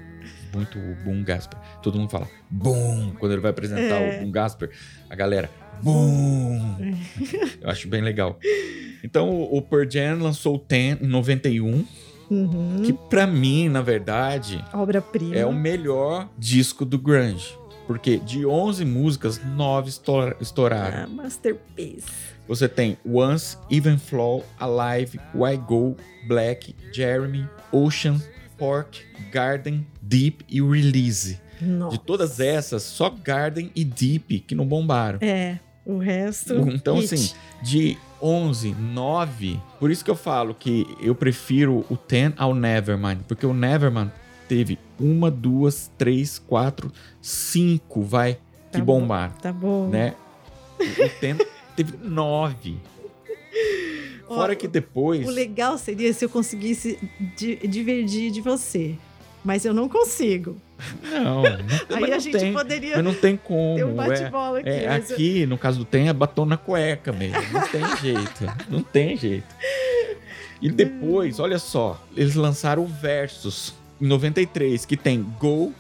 [0.53, 1.61] Muito Boom Gasper.
[1.81, 4.17] Todo mundo fala Boom quando ele vai apresentar É.
[4.17, 4.71] o Boom Gasper.
[5.09, 5.49] A galera
[5.81, 6.77] Boom.
[7.63, 8.37] Eu acho bem legal.
[9.05, 11.85] Então o o Pearl Jam lançou o Ten em 91,
[12.31, 12.83] Uhum.
[12.85, 15.35] que pra mim, na verdade, Obra-prima.
[15.35, 17.59] é o melhor disco do grunge.
[17.87, 21.05] Porque de 11 músicas, 9 estoura- estouraram.
[21.05, 22.07] Ah, masterpiece.
[22.47, 25.97] Você tem Once, Even Flow, Alive, Why Go,
[26.29, 28.21] Black, Jeremy, Ocean,
[28.57, 29.01] Pork,
[29.33, 31.41] Garden, Deep e Release.
[31.61, 31.97] Nossa.
[31.99, 35.19] De todas essas, só Garden e Deep que não bombaram.
[35.21, 36.55] É, o resto.
[36.71, 37.13] Então, hit.
[37.15, 39.61] assim, de 11, 9.
[39.79, 43.21] Por isso que eu falo que eu prefiro o 10 ao Nevermind.
[43.27, 44.11] Porque o Nevermind
[44.49, 48.35] teve uma, duas, três, quatro, cinco, vai,
[48.71, 49.01] Tá que bom.
[49.01, 49.89] bombaram, Tá bom.
[49.89, 50.15] né?
[50.79, 51.39] O 10
[51.77, 52.77] teve nove.
[54.27, 55.27] Fora Ó, que depois.
[55.27, 56.99] O legal seria se eu conseguisse
[57.37, 58.95] di- divergir de você.
[59.45, 60.57] Mas eu não consigo.
[61.03, 61.57] Não, não
[61.89, 63.77] tem, Aí a gente tem, poderia mas não tem como.
[63.77, 63.95] ter um é.
[64.09, 64.69] bate-bola aqui.
[64.69, 67.41] É, mas aqui, no caso do Tem, é batom na cueca mesmo.
[67.53, 68.53] Não tem jeito.
[68.69, 69.55] Não tem jeito.
[70.61, 75.73] E depois, olha só, eles lançaram o Versus em 93, que tem Go,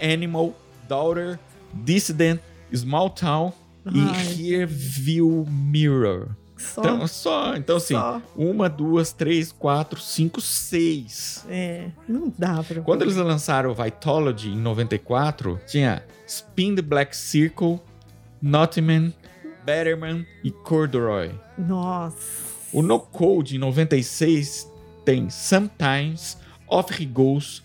[0.00, 0.54] Animal,
[0.88, 1.38] Daughter,
[1.72, 2.40] Dissident,
[2.74, 3.52] Small Town
[3.84, 3.94] Ai,
[4.36, 6.28] e Here View Mirror.
[6.58, 8.20] Só, Então, só, então assim, só.
[8.36, 11.44] uma, duas, três, quatro, cinco, seis.
[11.48, 12.82] É, não dá pra.
[12.82, 17.80] Quando eles lançaram o Vitology em 94, tinha Spin the Black Circle,
[18.42, 19.12] Nottingham,
[19.64, 21.30] Betterman e Corduroy.
[21.56, 22.48] Nossa.
[22.72, 24.70] O No Code em 96
[25.04, 27.62] tem Sometimes, Off He Goes,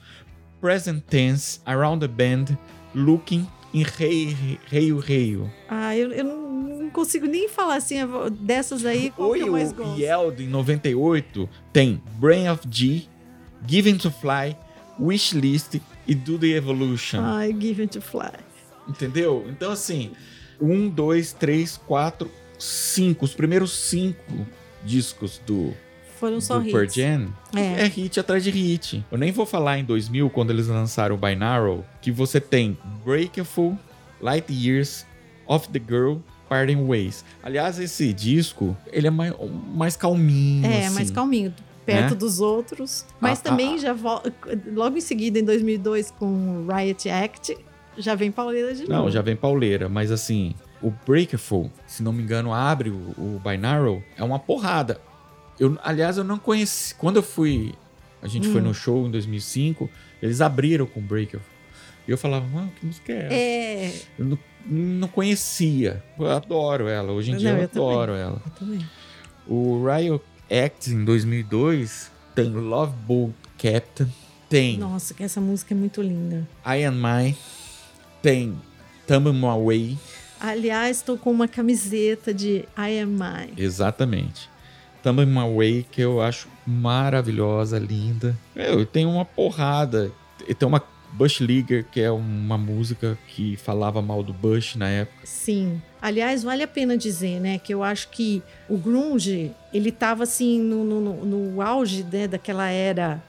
[0.61, 2.57] Present Tense, Around the Bend,
[2.95, 5.51] Looking e Rei Reio Reio.
[5.67, 7.97] Ah, eu, eu não consigo nem falar assim
[8.39, 9.99] dessas aí, qual O que eu mais gosto.
[9.99, 13.03] Yeld em 98 tem Brain of G,
[13.67, 14.55] Given to Fly,
[14.99, 17.19] Wishlist e Do the Evolution.
[17.21, 18.31] Ai, Given to Fly.
[18.87, 19.45] Entendeu?
[19.49, 20.11] Então, assim,
[20.61, 22.29] um, dois, três, quatro,
[22.59, 23.25] cinco.
[23.25, 24.45] Os primeiros cinco
[24.83, 25.73] discos do,
[26.19, 26.93] Foram só do hits.
[26.93, 27.83] Jam É.
[27.83, 29.03] é hit atrás de hit.
[29.11, 33.77] Eu nem vou falar em 2000, quando eles lançaram o Binaural, que você tem Breakful,
[34.21, 35.05] Light Years,
[35.47, 36.17] Off the Girl,
[36.53, 37.25] Parting Ways.
[37.41, 39.33] Aliás, esse disco, ele é mais,
[39.73, 40.95] mais calminho, É, assim.
[40.95, 41.53] mais calminho,
[41.85, 42.15] perto né?
[42.15, 43.05] dos outros.
[43.19, 43.95] Mas Ah, também ah, já
[44.73, 46.25] logo em seguida, em 2002, com
[46.65, 47.57] o Riot Act,
[47.97, 49.11] já vem pauleira de Não, novo.
[49.11, 54.01] já vem pauleira, mas assim, o Breakful, se não me engano, abre o, o Binaural,
[54.15, 54.99] é uma porrada.
[55.59, 56.93] Eu, aliás, eu não conheci.
[56.95, 57.73] Quando eu fui.
[58.21, 58.65] A gente foi Hum.
[58.65, 59.89] no show em 2005,
[60.21, 61.41] eles abriram com Breakful.
[62.07, 63.33] E eu falava, mano, que música é essa?
[63.33, 66.03] É, Eu não, não conhecia.
[66.19, 67.11] Eu adoro ela.
[67.11, 67.87] Hoje em dia Não, eu, eu também.
[67.89, 68.41] adoro ela.
[68.45, 68.85] eu também.
[69.47, 74.07] O Riot Act em 2002 tem Love Boat Captain,
[74.49, 76.47] tem Nossa, que essa música é muito linda.
[76.65, 77.35] I Am My,
[78.21, 78.57] tem
[79.07, 79.97] Tumble My Way.
[80.39, 83.53] Aliás, estou com uma camiseta de I Am Mine.
[83.57, 84.49] Exatamente.
[85.01, 88.37] Tumble My Way, que eu acho maravilhosa, linda.
[88.55, 90.11] Eu tenho uma porrada.
[90.57, 90.79] Tem uma
[91.13, 95.19] Bush Leaguer, que é uma música que falava mal do Bush na época.
[95.23, 95.81] Sim.
[96.01, 100.59] Aliás, vale a pena dizer, né, que eu acho que o grunge, ele tava assim
[100.59, 103.23] no, no, no auge né, daquela era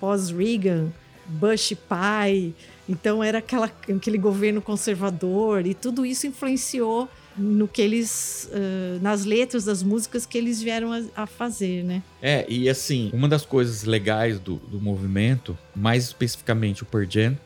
[0.00, 0.88] pós-Reagan,
[1.26, 2.54] Bush pai.
[2.88, 9.24] Então era aquela, aquele governo conservador e tudo isso influenciou no que eles uh, nas
[9.24, 12.02] letras das músicas que eles vieram a, a, fazer, né?
[12.22, 17.36] É, e assim, uma das coisas legais do, do movimento, mais especificamente o Pearl Jam,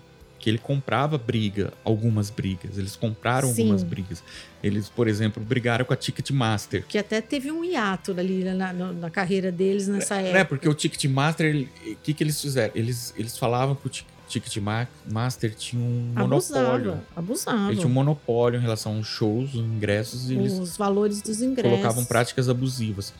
[0.40, 2.79] que ele comprava briga, algumas brigas.
[2.79, 3.62] Eles compraram Sim.
[3.62, 4.24] algumas brigas.
[4.62, 6.85] Eles, por exemplo, brigaram com a Ticketmaster.
[6.88, 10.38] Que até teve um hiato ali na, na, na carreira deles nessa é, época.
[10.38, 12.72] É, porque o Ticketmaster, o que, que eles fizeram?
[12.74, 13.90] Eles, eles falavam que o
[14.31, 17.01] Ticketmaster tinha um abusava, monopólio.
[17.16, 17.69] Abusava.
[17.69, 20.31] Ele tinha um monopólio em relação aos shows, os ingressos.
[20.31, 21.73] E os valores dos ingressos.
[21.73, 23.12] Colocavam práticas abusivas.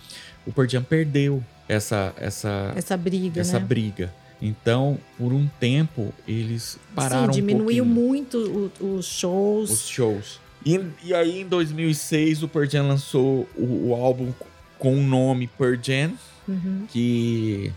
[0.46, 3.40] O Pearl Jam perdeu essa, essa, essa briga.
[3.40, 3.64] Essa né?
[3.64, 4.14] briga.
[4.40, 9.70] Então, por um tempo, eles pararam Sim, diminuiu um muito os shows.
[9.70, 10.40] Os shows.
[10.64, 14.33] E, e, aí, em 2006, o Pearl Jam lançou o, o álbum
[14.79, 16.12] com o nome Pearl Jam,
[16.49, 16.87] uhum.
[16.88, 17.73] que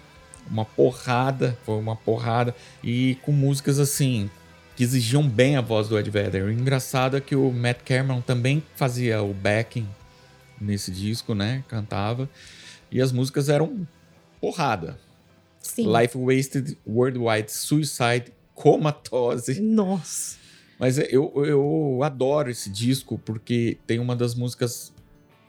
[0.49, 4.29] uma porrada, foi uma porrada e com músicas assim
[4.75, 6.43] que exigiam bem a voz do Ed Vedder.
[6.45, 9.87] O engraçado é que o Matt Cameron também fazia o backing
[10.59, 11.63] nesse disco, né?
[11.67, 12.29] Cantava
[12.91, 13.87] e as músicas eram
[14.39, 14.99] porrada.
[15.59, 15.85] Sim.
[15.87, 19.61] Life Wasted, Worldwide Suicide, Comatose.
[19.61, 20.37] Nossa.
[20.77, 24.91] Mas eu, eu adoro esse disco porque tem uma das músicas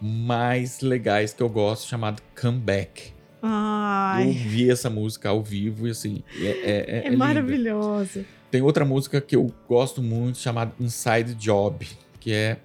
[0.01, 3.14] mais legais que eu gosto, chamada Comeback.
[3.47, 4.25] Ai.
[4.25, 6.23] Eu ouvi essa música ao vivo e assim.
[6.41, 8.25] É, é, é, é maravilhosa.
[8.51, 11.87] Tem outra música que eu gosto muito chamada Inside Job,
[12.19, 12.57] que é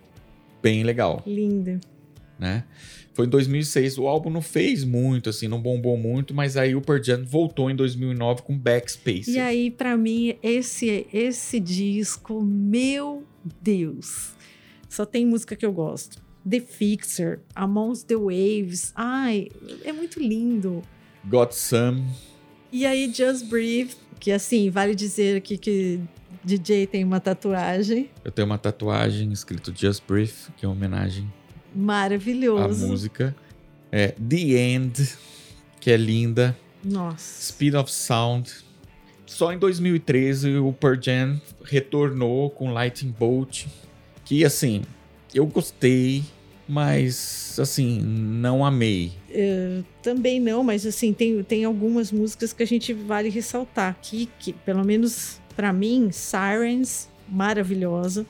[0.61, 1.21] bem legal.
[1.27, 1.79] Linda.
[2.37, 2.63] Né?
[3.13, 3.97] Foi em 2006.
[3.97, 7.69] O álbum não fez muito, assim, não bombou muito, mas aí o Pearl Jam voltou
[7.69, 9.31] em 2009 com Backspace.
[9.31, 13.25] E aí, para mim, esse, esse disco, meu
[13.61, 14.31] Deus,
[14.87, 16.28] só tem música que eu gosto.
[16.47, 18.91] The Fixer, Amongst the Waves.
[18.95, 19.49] Ai,
[19.83, 20.81] é muito lindo.
[21.25, 22.05] Got Some.
[22.71, 25.99] E aí, Just Breathe, que assim, vale dizer aqui que
[26.43, 28.09] DJ tem uma tatuagem.
[28.23, 31.31] Eu tenho uma tatuagem escrito Just Breathe, que é uma homenagem
[31.75, 33.35] maravilhoso à música.
[33.91, 35.17] É The End,
[35.79, 36.57] que é linda.
[36.83, 37.51] Nossa.
[37.51, 38.51] Speed of Sound.
[39.25, 43.65] Só em 2013 o Pearl Jam retornou com Lightning Bolt,
[44.25, 44.81] que assim,
[45.33, 46.23] eu gostei,
[46.67, 49.11] mas assim, não amei.
[49.29, 54.29] Uh, também não, mas assim, tem, tem algumas músicas que a gente vale ressaltar aqui,
[54.39, 58.25] que pelo menos para mim, Sirens, maravilhosa.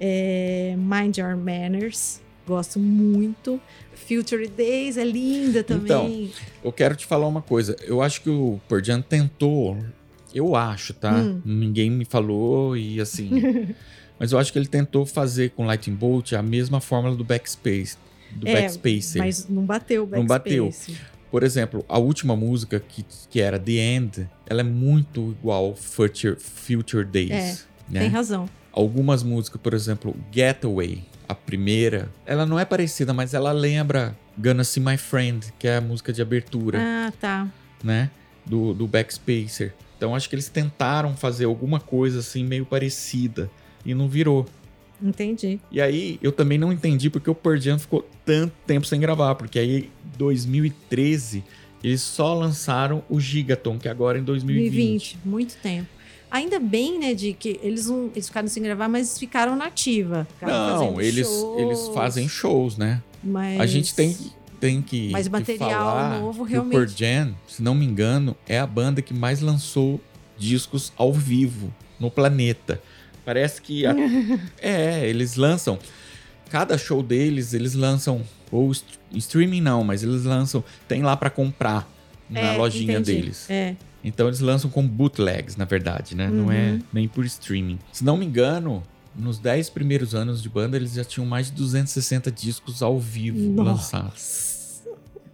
[0.00, 3.60] É, Mind Your Manners, gosto muito.
[3.94, 6.24] Future Days é linda também.
[6.24, 6.30] Então,
[6.64, 7.76] eu quero te falar uma coisa.
[7.82, 9.76] Eu acho que o Pearl Jam tentou,
[10.34, 11.14] eu acho, tá?
[11.14, 11.40] Hum.
[11.44, 13.74] Ninguém me falou e assim.
[14.18, 17.96] Mas eu acho que ele tentou fazer com Lightning Bolt a mesma fórmula do Backspace.
[18.30, 19.18] Do é, Backspace.
[19.18, 20.56] Mas não bateu o Backspace.
[20.56, 20.74] Não bateu.
[21.30, 26.36] Por exemplo, a última música que, que era The End, ela é muito igual Future,
[26.38, 27.30] Future Days.
[27.30, 28.00] É, né?
[28.00, 28.48] tem razão.
[28.72, 34.64] Algumas músicas, por exemplo, Getaway, a primeira, ela não é parecida, mas ela lembra Gonna
[34.64, 36.78] See My Friend, que é a música de abertura.
[36.80, 37.48] Ah, tá.
[37.82, 38.10] Né?
[38.44, 39.74] Do, do Backspacer.
[39.96, 43.50] Então acho que eles tentaram fazer alguma coisa assim meio parecida
[43.86, 44.44] e não virou.
[45.02, 45.60] Entendi.
[45.70, 49.34] E aí eu também não entendi porque o Pearl Jam ficou tanto tempo sem gravar,
[49.34, 51.44] porque aí 2013
[51.84, 54.72] eles só lançaram o Gigaton, que agora é em 2020.
[54.72, 55.88] 2020, muito tempo.
[56.30, 60.26] Ainda bem, né, de que eles, não, eles ficaram sem gravar, mas ficaram nativa.
[60.34, 61.60] Ficaram não, eles, shows.
[61.60, 63.00] eles fazem shows, né?
[63.22, 63.60] Mas...
[63.60, 64.16] A gente tem,
[64.58, 65.10] tem que.
[65.10, 66.74] Mas material que falar novo realmente.
[66.74, 70.00] O Pearl Jam, se não me engano, é a banda que mais lançou
[70.36, 72.82] discos ao vivo no planeta.
[73.26, 73.84] Parece que.
[73.84, 73.94] A...
[74.62, 75.78] é, eles lançam.
[76.48, 78.22] Cada show deles, eles lançam.
[78.52, 78.70] Ou
[79.12, 80.62] streaming não, mas eles lançam.
[80.86, 81.86] Tem lá para comprar
[82.30, 83.20] na é, lojinha entendi.
[83.20, 83.50] deles.
[83.50, 83.74] É.
[84.04, 86.28] Então eles lançam com bootlegs, na verdade, né?
[86.28, 86.34] Uhum.
[86.34, 86.82] Não é uhum.
[86.92, 87.80] nem por streaming.
[87.92, 88.80] Se não me engano,
[89.16, 93.50] nos 10 primeiros anos de banda, eles já tinham mais de 260 discos ao vivo
[93.52, 93.98] Nossa.
[93.98, 94.82] lançados.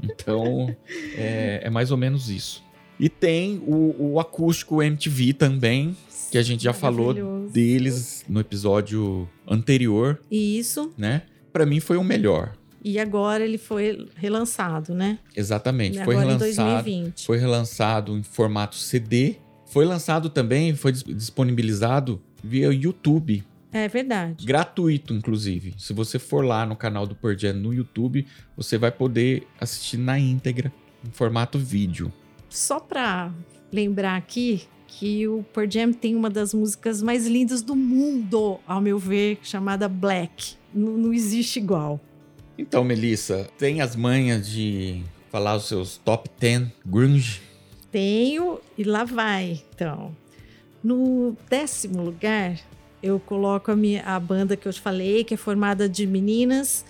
[0.02, 0.74] Então,
[1.14, 2.64] é, é, mais ou menos isso.
[3.02, 5.96] E tem o, o acústico MTV também,
[6.30, 7.12] que a gente já falou
[7.48, 10.20] deles no episódio anterior.
[10.30, 10.92] Isso.
[10.96, 11.22] Né?
[11.52, 12.52] Para mim foi o melhor.
[12.84, 15.18] E agora ele foi relançado, né?
[15.34, 15.98] Exatamente.
[15.98, 16.70] E foi agora relançado.
[16.70, 17.26] Em 2020.
[17.26, 19.34] Foi relançado em formato CD.
[19.66, 24.46] Foi lançado também, foi disponibilizado via YouTube É verdade.
[24.46, 25.74] Gratuito, inclusive.
[25.76, 28.24] Se você for lá no canal do Pearl no YouTube,
[28.56, 30.72] você vai poder assistir na íntegra,
[31.04, 32.12] em formato vídeo.
[32.52, 33.32] Só pra
[33.72, 38.78] lembrar aqui que o Pearl Jam tem uma das músicas mais lindas do mundo, ao
[38.78, 40.56] meu ver, chamada Black.
[40.72, 41.98] Não, não existe igual.
[42.58, 47.40] Então, Melissa, tem as manhas de falar os seus top 10 grunge?
[47.90, 50.14] Tenho e lá vai, então.
[50.84, 52.58] No décimo lugar,
[53.02, 56.84] eu coloco a, minha, a banda que eu te falei, que é formada de meninas,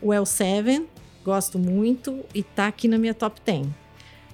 [0.00, 0.86] o L7,
[1.24, 3.66] gosto muito, e tá aqui na minha top 10.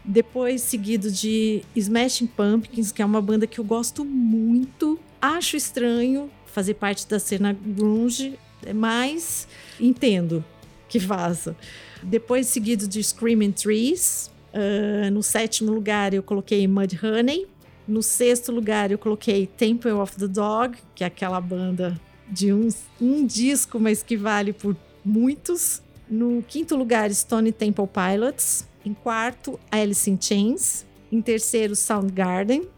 [0.06, 4.98] Depois, seguido de Smashing Pumpkins, que é uma banda que eu gosto muito.
[5.20, 8.38] Acho estranho fazer parte da cena grunge,
[8.74, 9.48] mas
[9.80, 10.44] entendo
[10.88, 11.56] que faça.
[12.02, 14.30] Depois, seguido de Screaming Trees.
[14.54, 17.46] Uh, no sétimo lugar, eu coloquei Mudhoney.
[17.86, 22.68] No sexto lugar, eu coloquei Temple of the Dog, que é aquela banda de um,
[23.00, 25.82] um disco, mas que vale por muitos.
[26.08, 28.66] No quinto lugar, Stone Temple Pilots.
[28.86, 30.86] Em quarto, Alice in Chains.
[31.10, 32.68] Em terceiro, Soundgarden.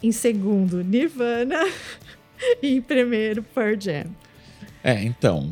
[0.00, 1.68] Em segundo, Nirvana.
[2.62, 4.06] e em primeiro, Pearl Jam.
[4.84, 5.50] É, então,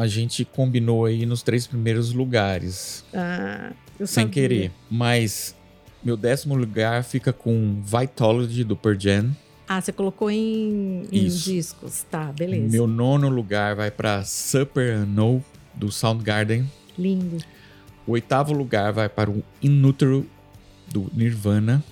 [0.00, 3.04] a gente combinou aí nos três primeiros lugares.
[3.12, 4.32] Ah, eu sem sabia.
[4.32, 4.72] querer.
[4.90, 5.54] Mas
[6.02, 9.36] meu décimo lugar fica com Vitology do Pearl Jam.
[9.68, 12.02] Ah, você colocou em, em discos.
[12.10, 12.72] Tá, beleza.
[12.72, 16.66] Meu nono lugar vai para Super No do Soundgarden.
[16.98, 17.44] Lindo.
[18.06, 20.28] O oitavo lugar vai para o Inútero
[20.86, 21.82] do Nirvana.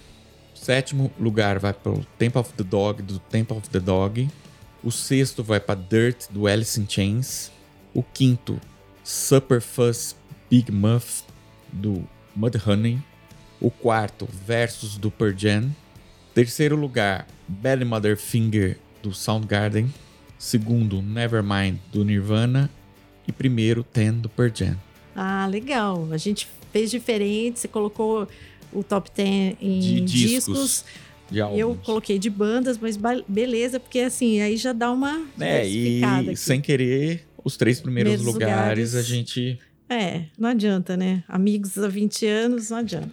[0.55, 4.29] O sétimo lugar vai para o Temple of the Dog do Temple of the Dog.
[4.85, 7.51] O sexto vai para Dirt do Alice in Chains.
[7.95, 8.61] O quinto,
[9.03, 10.15] Superfuzz
[10.51, 11.25] Big Muff
[11.73, 12.07] do
[12.37, 13.03] Mudhoney.
[13.61, 15.71] O quarto, Versus do Pearl Jam.
[16.35, 19.93] Terceiro lugar, Bad Mother Finger do Soundgarden.
[20.39, 22.69] Segundo, Nevermind do Nirvana.
[23.27, 24.77] E primeiro, Ten do Pearl Jam.
[25.15, 26.09] Ah, legal.
[26.11, 27.61] A gente fez diferente.
[27.61, 28.27] Você colocou
[28.73, 30.25] o top 10 em De discos.
[30.57, 30.85] discos.
[31.57, 36.37] Eu coloquei de bandas, mas beleza, porque assim, aí já dá uma É, e aqui.
[36.37, 38.95] sem querer, os três primeiros Primeiros lugares, lugares.
[38.95, 39.59] a gente.
[39.89, 41.25] É, não adianta, né?
[41.27, 43.11] Amigos há 20 anos, não adianta.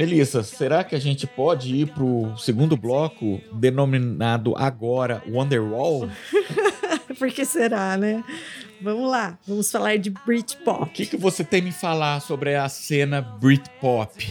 [0.00, 6.08] Melissa, será que a gente pode ir pro segundo bloco, denominado agora Wonderwall?
[7.18, 8.24] Por que será, né?
[8.80, 10.90] Vamos lá, vamos falar de O Britpop.
[10.90, 14.26] que, que você tem me falar sobre a cena Britpop?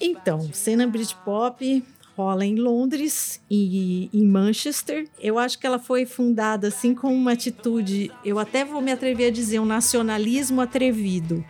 [0.00, 1.82] Então, cena Britpop
[2.16, 5.08] rola em Londres e em Manchester.
[5.20, 9.28] Eu acho que ela foi fundada assim com uma atitude, eu até vou me atrever
[9.28, 11.44] a dizer, um nacionalismo atrevido.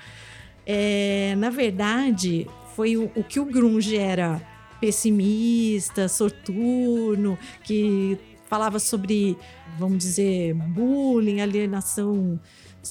[0.66, 2.46] É, na verdade,
[2.78, 4.40] foi o, o que o grunge era
[4.80, 8.16] pessimista, soturno, que
[8.48, 9.36] falava sobre,
[9.76, 12.38] vamos dizer, bullying, alienação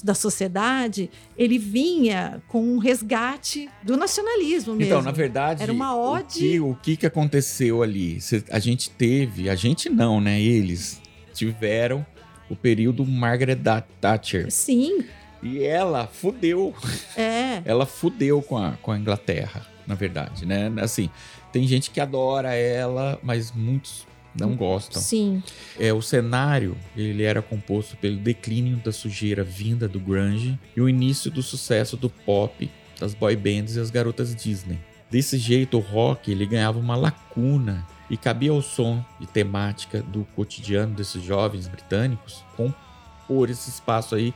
[0.04, 4.92] da sociedade, ele vinha com um resgate do nacionalismo mesmo.
[4.92, 8.18] Então, na verdade, Era uma o ode- que, o que, que aconteceu ali?
[8.50, 10.38] A gente teve, a gente não, né?
[10.38, 11.00] Eles
[11.32, 12.04] tiveram
[12.50, 13.58] o período Margaret
[14.02, 14.50] Thatcher.
[14.52, 14.98] Sim,
[15.42, 16.74] E ela fudeu
[17.16, 17.62] é.
[17.64, 20.70] ela fudeu com a, com a Inglaterra, na verdade, né?
[20.80, 21.08] Assim,
[21.50, 24.06] tem gente que adora ela, mas muitos
[24.38, 25.00] não gostam.
[25.00, 25.42] Sim,
[25.80, 30.88] É, o cenário, ele era composto pelo declínio da sujeira vinda do grunge e o
[30.88, 32.70] início do sucesso do pop,
[33.00, 34.78] das boy bands e as garotas Disney.
[35.10, 40.24] Desse jeito, o rock, ele ganhava uma lacuna e cabia ao som e temática do
[40.36, 44.34] cotidiano desses jovens britânicos compor esse espaço aí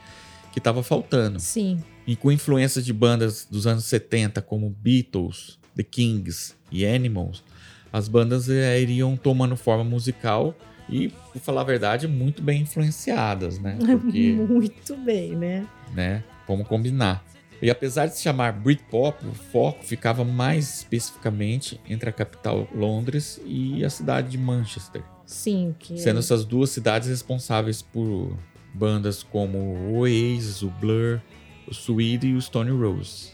[0.51, 1.39] que estava faltando.
[1.39, 1.79] sim.
[2.07, 7.45] E com influências de bandas dos anos 70, como Beatles, The Kings e Animals,
[7.93, 10.57] as bandas eh, iriam tomando forma musical
[10.89, 13.77] e, pra falar a verdade, muito bem influenciadas, né?
[14.01, 15.67] Porque, Muito bem, né?
[15.95, 17.25] né, vamos combinar.
[17.61, 23.41] E apesar de se chamar Britpop, o foco ficava mais especificamente entre a capital Londres
[23.47, 28.37] e a cidade de Manchester, Sim, que sendo essas duas cidades responsáveis por
[28.75, 31.21] bandas como o Oasis, o Blur,
[31.67, 33.31] o Suede e o Stone Rose.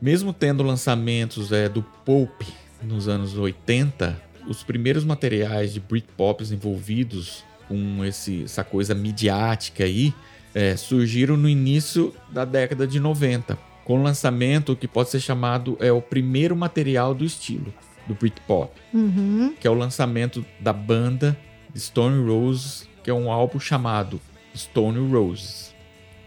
[0.00, 2.42] Mesmo tendo lançamentos é, do Pulp
[2.82, 10.14] nos anos 80, os primeiros materiais de Britpops envolvidos com esse- essa coisa midiática aí
[10.54, 15.76] é, surgiram no início da década de 90, com o lançamento que pode ser chamado
[15.80, 17.72] é o primeiro material do estilo
[18.06, 19.54] do Britpop, Uhum.
[19.60, 21.36] que é o lançamento da banda
[21.76, 24.20] Stone Roses, que é um álbum chamado
[24.56, 25.74] Stone Roses,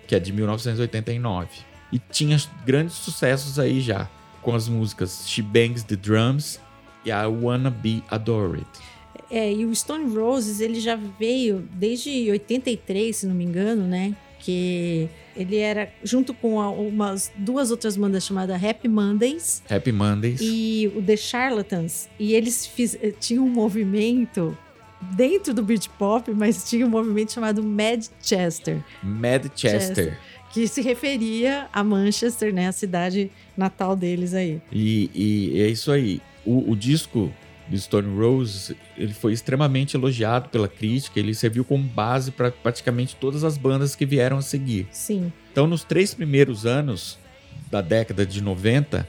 [0.09, 1.47] que é de 1989.
[1.93, 2.35] E tinha
[2.65, 4.09] grandes sucessos aí já,
[4.41, 6.59] com as músicas She Bangs the Drums
[7.05, 8.65] e I Wanna Be Adored.
[9.29, 14.15] É, e o Stone Roses, ele já veio desde 83, se não me engano, né?
[14.39, 20.39] Que ele era junto com a- umas duas outras bandas chamadas Happy Mondays Happy Mondays.
[20.41, 22.09] e o The Charlatans.
[22.17, 24.57] E eles fiz, eh, tinham um movimento
[25.01, 30.17] dentro do Britpop, mas tinha um movimento chamado Manchester, Mad Chester.
[30.51, 32.67] que se referia a Manchester, né?
[32.67, 34.61] A cidade natal deles aí.
[34.71, 36.21] E, e é isso aí.
[36.45, 37.31] O, o disco
[37.67, 41.19] do Stone Roses ele foi extremamente elogiado pela crítica.
[41.19, 44.87] Ele serviu como base para praticamente todas as bandas que vieram a seguir.
[44.91, 45.31] Sim.
[45.51, 47.17] Então, nos três primeiros anos
[47.69, 49.07] da década de 90,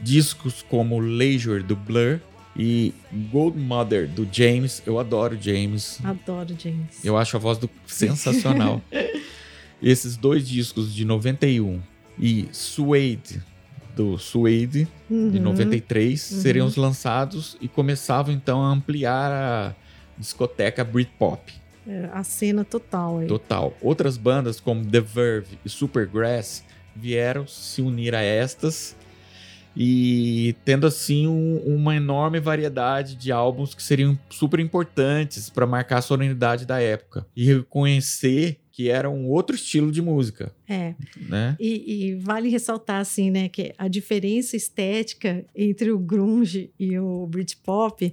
[0.00, 2.20] discos como Leisure do Blur
[2.56, 2.92] e
[3.30, 7.04] Gold Mother do James, eu adoro James, Adoro James.
[7.04, 8.80] eu acho a voz do sensacional.
[9.82, 11.80] Esses dois discos de 91
[12.18, 13.40] e Suede
[13.94, 15.42] do Suede de Uhum.
[15.42, 19.74] 93 seriam os lançados e começavam então a ampliar a
[20.18, 21.52] discoteca Britpop.
[21.86, 23.26] É, a cena total aí.
[23.26, 23.72] Total.
[23.80, 26.62] Outras bandas como The Verve e Supergrass
[26.94, 28.94] vieram se unir a estas
[29.76, 35.98] e tendo assim um- uma enorme variedade de álbuns que seriam super importantes para marcar
[35.98, 40.94] a sonoridade da época e reconhecer que era um outro estilo de música, É.
[41.28, 41.56] né?
[41.58, 47.26] E, e vale ressaltar, assim, né, que a diferença estética entre o grunge e o
[47.26, 48.12] Britpop,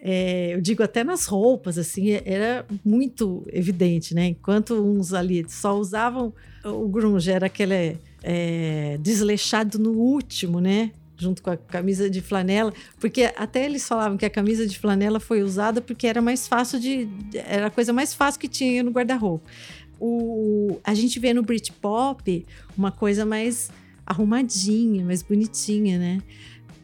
[0.00, 4.28] é, eu digo até nas roupas, assim, é- era muito evidente, né?
[4.28, 6.32] Enquanto uns ali só usavam
[6.64, 10.92] o grunge, era aquele é, desleixado no último, né?
[11.16, 15.18] Junto com a camisa de flanela, porque até eles falavam que a camisa de flanela
[15.18, 17.08] foi usada porque era mais fácil de.
[17.34, 19.44] Era a coisa mais fácil que tinha no guarda-roupa.
[20.00, 22.46] O, a gente vê no Britpop
[22.76, 23.68] uma coisa mais
[24.06, 26.22] arrumadinha, mais bonitinha, né?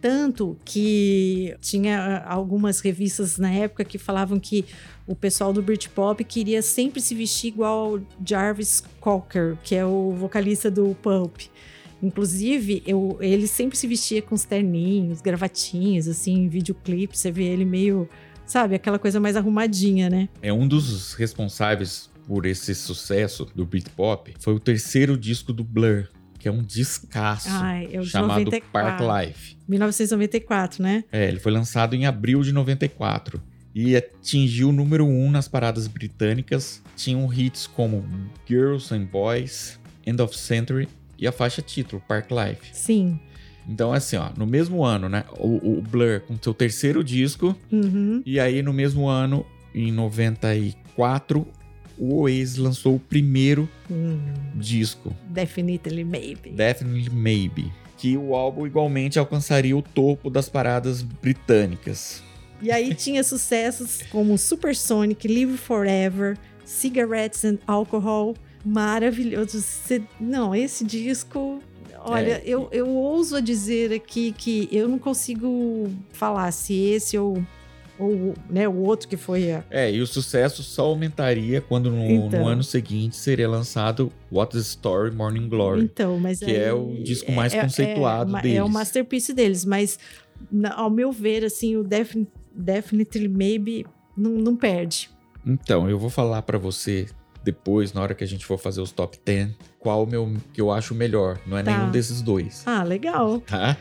[0.00, 4.64] Tanto que tinha algumas revistas na época que falavam que
[5.06, 10.12] o pessoal do Britpop queria sempre se vestir igual ao Jarvis Cocker, que é o
[10.12, 11.42] vocalista do Pulp.
[12.02, 17.16] Inclusive, eu, ele sempre se vestia com os terninhos, gravatinhas, assim, em videoclipe.
[17.16, 18.08] Você vê ele meio,
[18.46, 20.28] sabe, aquela coisa mais arrumadinha, né?
[20.42, 26.08] É um dos responsáveis por esse sucesso do Britpop foi o terceiro disco do Blur,
[26.38, 28.70] que é um descasso Ai, é chamado 94.
[28.72, 29.56] Park Life.
[29.68, 31.04] 1994, né?
[31.12, 33.42] É, ele foi lançado em abril de 94
[33.74, 36.80] e atingiu o número 1 um nas paradas britânicas.
[36.96, 38.04] Tinham hits como
[38.48, 42.68] Girls and Boys, End of Century e a faixa título, Park Life.
[42.72, 43.18] Sim.
[43.66, 45.24] Então, assim, ó, no mesmo ano, né?
[45.38, 48.22] O, o Blur com seu terceiro disco, Uhum.
[48.26, 49.44] e aí no mesmo ano,
[49.74, 51.46] em 94,
[51.98, 54.18] o Oasis lançou o primeiro Hum,
[54.54, 56.50] disco, definitely maybe.
[56.50, 57.72] Definitely Maybe.
[57.96, 62.22] Que o álbum igualmente alcançaria o topo das paradas britânicas.
[62.64, 68.34] E aí tinha sucessos como Supersonic, Live Forever, Cigarettes and Alcohol.
[68.64, 69.62] Maravilhoso.
[70.18, 71.60] Não, esse disco.
[72.06, 72.42] Olha, É.
[72.44, 77.42] eu, eu ouso a dizer aqui que eu não consigo falar se esse ou,
[77.98, 79.64] ou né, o outro que foi a.
[79.70, 82.40] É, e o sucesso só aumentaria quando no, Então.
[82.40, 85.82] no ano seguinte seria lançado What's the Story Morning Glory.
[85.84, 88.60] Então, mas que aí- é o disco mais conceituado ma- É deles.
[88.62, 89.98] o masterpiece deles, mas
[90.52, 93.86] na- ao meu ver, assim, o Defin- Definitely Maybe
[94.16, 95.10] não, não perde.
[95.46, 97.06] Então, eu vou falar pra você
[97.42, 100.60] depois, na hora que a gente for fazer os top 10, qual o meu que
[100.60, 101.38] eu acho melhor.
[101.46, 101.76] Não é Tá.
[101.76, 102.62] nenhum desses dois.
[102.64, 103.40] Ah, legal.
[103.40, 103.76] Tá?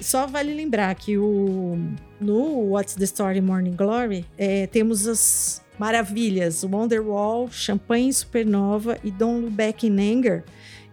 [0.00, 1.78] Só vale lembrar que o
[2.20, 9.42] no What's the Story Morning Glory é, temos as maravilhas Wonderwall, Champagne Supernova e Don't
[9.44, 10.42] Look Back in Anger.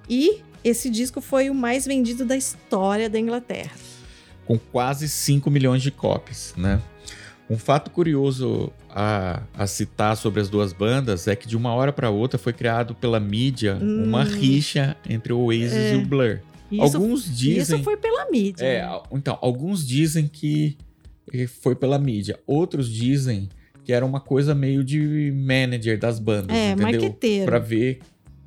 [0.08, 3.72] E esse disco foi o mais vendido da história da Inglaterra.
[4.46, 6.82] Com quase 5 milhões de cópias, né?
[7.50, 11.92] Um fato curioso a, a citar sobre as duas bandas é que de uma hora
[11.92, 14.04] pra outra foi criado pela mídia Hum.
[14.06, 15.94] uma rixa entre o Oasis É.
[15.94, 16.40] e o Blur.
[16.72, 18.66] Isso, Alguns dizem isso foi pela mídia.
[18.66, 19.00] É, né?
[19.12, 20.78] então, alguns dizem que
[21.62, 22.40] foi pela mídia.
[22.48, 23.48] Outros dizem
[23.84, 26.84] que era uma coisa meio de manager das bandas, É, entendeu?
[26.92, 27.46] marqueteiro.
[27.46, 28.00] Pra ver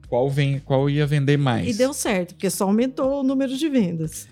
[0.08, 1.68] qual, vem, qual ia vender mais.
[1.68, 4.26] E deu certo, porque só aumentou o número de vendas.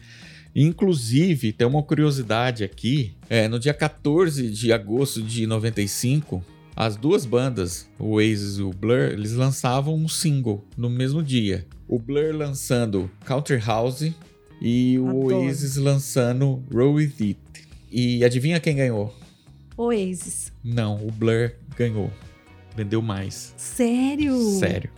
[0.54, 3.12] Inclusive, tem uma curiosidade aqui.
[3.28, 6.42] É, no dia 14 de agosto de 95,
[6.76, 11.64] As duas bandas, o Oasis e o Blur, eles lançavam um single no mesmo dia.
[11.86, 14.10] O Blur lançando Country House
[14.60, 15.36] e o Adoro.
[15.42, 17.38] Oasis lançando Roll With It.
[17.92, 19.14] E adivinha quem ganhou?
[19.76, 20.52] Oasis.
[20.64, 22.10] Não, o Blur ganhou.
[22.76, 23.54] Vendeu mais.
[23.56, 24.36] Sério?
[24.58, 24.90] Sério.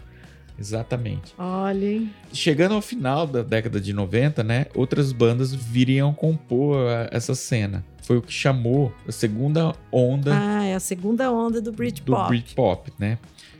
[0.59, 1.34] Exatamente.
[1.38, 2.11] Olha, hein?
[2.32, 6.76] Chegando ao final da década de 90, né, outras bandas viriam compor
[7.11, 7.84] essa cena.
[8.02, 12.28] Foi o que chamou a segunda onda Ah, é a segunda onda do do Britpop.
[12.28, 13.18] Britpop, né?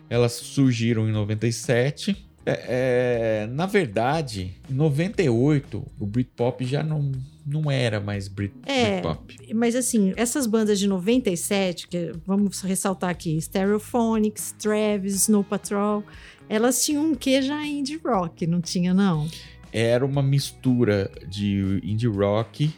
[0.09, 2.25] Elas surgiram em 97.
[2.49, 7.11] É, é, na verdade, em 98, o Britpop já não,
[7.45, 9.01] não era mais Brit, É.
[9.01, 9.53] Britpop.
[9.53, 16.05] Mas assim, essas bandas de 97, que vamos ressaltar aqui, Stereophonics, Travis, Snow Patrol,
[16.49, 19.29] elas tinham um quê já indie rock, não tinha não?
[19.73, 22.71] Era uma mistura de indie rock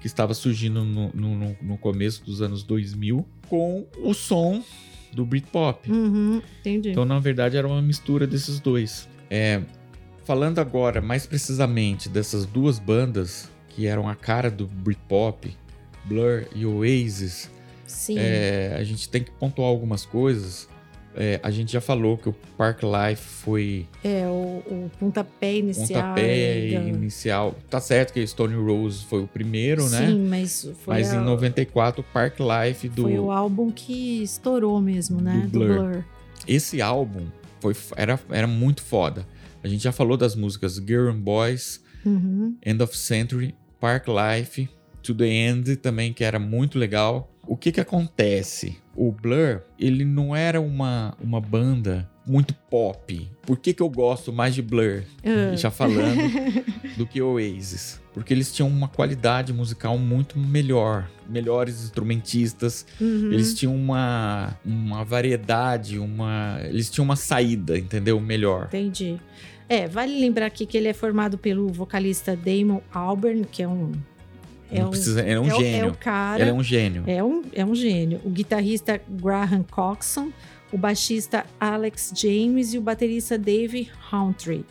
[0.00, 4.62] que estava surgindo no, no- no- começo dos anos 2000 com o som
[5.12, 5.90] do Britpop.
[5.90, 6.90] Uhum, entendi.
[6.90, 9.08] Então, na verdade, era uma mistura desses dois.
[9.30, 9.62] É,
[10.24, 15.54] falando agora mais precisamente dessas duas bandas que eram a cara do Britpop,
[16.04, 17.50] Blur e Oasis,
[17.86, 18.16] Sim.
[18.18, 20.68] é, a gente tem que pontuar algumas coisas.
[21.18, 25.86] É, a gente já falou que o Park Life foi É, o, o pontapé inicial.
[26.02, 27.54] pontapé da- inicial.
[27.70, 30.06] Tá certo que Stone Rose foi o primeiro, né?
[30.08, 33.02] Sim, mas foi, Mas a- em 94, o Park Life do.
[33.02, 35.48] foi o álbum que estourou mesmo, né?
[35.50, 36.04] do Blur.
[36.46, 37.26] Esse álbum
[37.60, 39.26] foi, era, era muito foda.
[39.64, 42.54] A gente já falou das músicas Girl and Boys, Uhum.
[42.64, 44.68] End of Century, Park Life,
[45.02, 47.32] To the End também, que era muito legal.
[47.48, 48.76] O que que acontece?
[48.96, 53.28] O Blur, ele não era uma, uma banda muito pop.
[53.42, 55.54] Por que que eu gosto mais de Blur, Ah.
[55.54, 56.16] já falando,
[56.96, 58.00] do que Oasis?
[58.14, 61.08] Porque eles tinham uma qualidade musical muito melhor.
[61.28, 63.30] Melhores instrumentistas, Uhum.
[63.32, 66.58] eles tinham uma, uma variedade, uma.
[66.64, 68.18] Eles tinham uma saída, entendeu?
[68.18, 68.64] Melhor.
[68.68, 69.20] Entendi.
[69.68, 73.92] É, vale lembrar aqui que ele é formado pelo vocalista Damon Albarn, que é um.
[74.70, 75.84] É um, precisa, é um é o- gênio.
[75.84, 76.40] é o cara.
[76.42, 77.04] Ele é um gênio.
[77.06, 78.20] É um, é um gênio.
[78.24, 80.30] O guitarrista Graham Coxon,
[80.72, 84.64] o baixista Alex James e o baterista Dave Humphrey.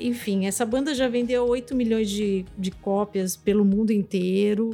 [0.00, 4.70] Enfim, essa banda já vendeu 8 milhões de, de cópias pelo mundo inteiro.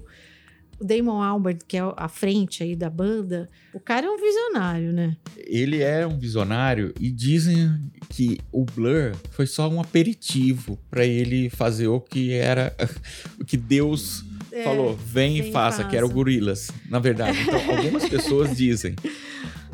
[0.80, 4.92] O Damon Albarn, que é a frente aí da banda, o cara é um visionário,
[4.94, 5.14] né?
[5.36, 7.70] Ele é um visionário e dizem
[8.08, 12.74] que o Blur foi só um aperitivo pra ele fazer o que era
[13.38, 16.14] o que Deus É, falou, vem, vem e faça, que era o faça.
[16.16, 17.38] Gorilas, na verdade.
[17.40, 18.94] Então, algumas pessoas dizem.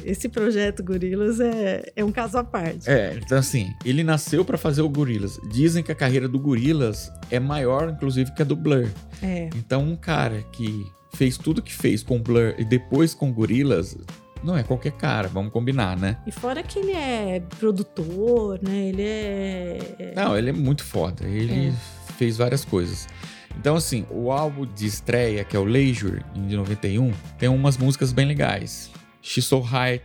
[0.05, 2.89] Esse projeto Gorilas é, é um caso à parte.
[2.89, 5.41] É, então assim, ele nasceu pra fazer o Gorilas.
[5.51, 8.87] Dizem que a carreira do Gorilas é maior, inclusive, que a do Blur.
[9.23, 9.51] É.
[9.57, 13.97] Então, um cara que fez tudo que fez com Blur e depois com Gorilas,
[14.45, 16.19] não é qualquer cara, vamos combinar, né?
[16.25, 18.77] E fora que ele é produtor, né?
[18.89, 20.13] Ele é.
[20.15, 21.25] Não, ele é muito foda.
[21.27, 21.73] Ele É.
[22.17, 23.09] fez várias coisas.
[23.57, 28.13] Então, assim, o álbum de estreia, que é o Leisure, de 91, tem umas músicas
[28.13, 28.91] bem legais.
[29.23, 30.03] She's So High,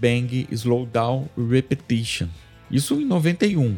[0.00, 2.28] Bang, Slow Down, Repetition.
[2.70, 3.76] Isso em 91.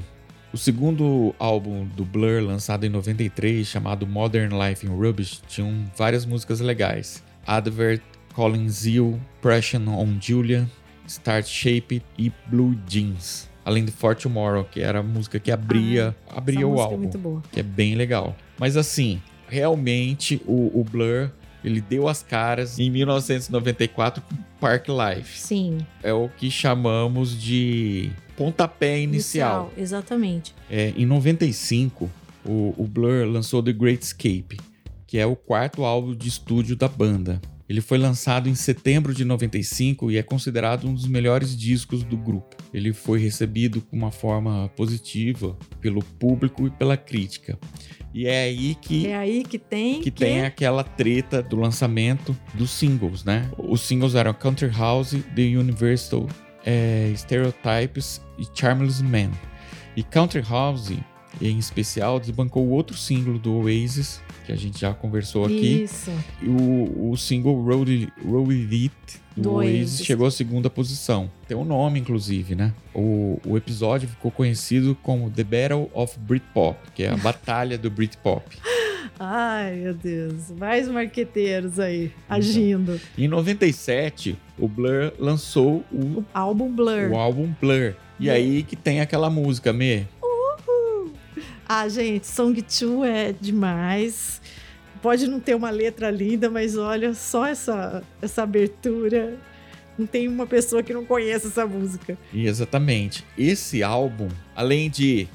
[0.53, 6.27] O segundo álbum do Blur, lançado em 93, chamado Modern Life in Rubbish, tinha várias
[6.27, 7.23] músicas legais.
[7.47, 8.03] Advert,
[8.35, 10.69] Calling Zeal, Pression on Julia,
[11.07, 13.49] Start Shape e Blue Jeans.
[13.65, 17.43] Além de For Tomorrow, que era a música que abria, abria Essa o música álbum
[17.45, 18.35] É que é bem legal.
[18.61, 21.31] Mas assim, realmente o, o Blur
[21.65, 25.39] ele deu as caras em 1994 com Park Life.
[25.39, 25.79] Sim.
[26.03, 29.73] É o que chamamos de pontapé inicial.
[29.77, 30.55] Exatamente.
[30.71, 32.11] É, em 95,
[32.45, 34.61] o, o Blur lançou The Great Escape,
[35.07, 37.41] que é o quarto álbum de estúdio da banda.
[37.71, 42.17] Ele foi lançado em setembro de 95 e é considerado um dos melhores discos do
[42.17, 42.57] grupo.
[42.75, 47.57] Ele foi recebido com uma forma positiva pelo público e pela crítica.
[48.13, 50.01] E é aí que É aí que tem.
[50.01, 53.49] que tem aquela treta do lançamento dos singles, né?
[53.57, 56.27] Os singles eram Country House, The Universal
[56.67, 59.31] é, Stereotypes e Charmless Man.
[59.95, 60.91] E Country House,
[61.41, 64.21] em especial, desbancou outro single do Oasis,
[64.51, 65.85] que a gente já conversou aqui.
[65.85, 66.11] Isso.
[66.43, 68.93] O, o single Road, Road It
[69.37, 71.31] do, Oasis, chegou à segunda posição.
[71.47, 72.73] Tem um nome, inclusive, né?
[72.93, 77.89] O, o episódio ficou conhecido como The Battle of Britpop, que é a batalha do
[77.91, 78.45] Britpop.
[79.19, 80.51] Ai, meu Deus.
[80.59, 83.01] Mais marqueteiros aí, agindo.
[83.17, 87.11] Em 97, o Blur lançou o, Álbum Blur.
[87.13, 87.95] o álbum Blur.
[88.19, 90.07] E E- aí que tem aquela música, Me.
[91.73, 94.43] Ah, gente, Song 2 é demais.
[95.01, 99.39] Pode não ter uma letra linda, mas olha, só essa, essa abertura
[99.97, 102.19] Não tem uma pessoa que não conheça essa música.
[102.35, 103.25] Exatamente.
[103.39, 105.29] Esse álbum, além de.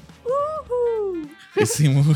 [1.56, 2.04] Esse, mu-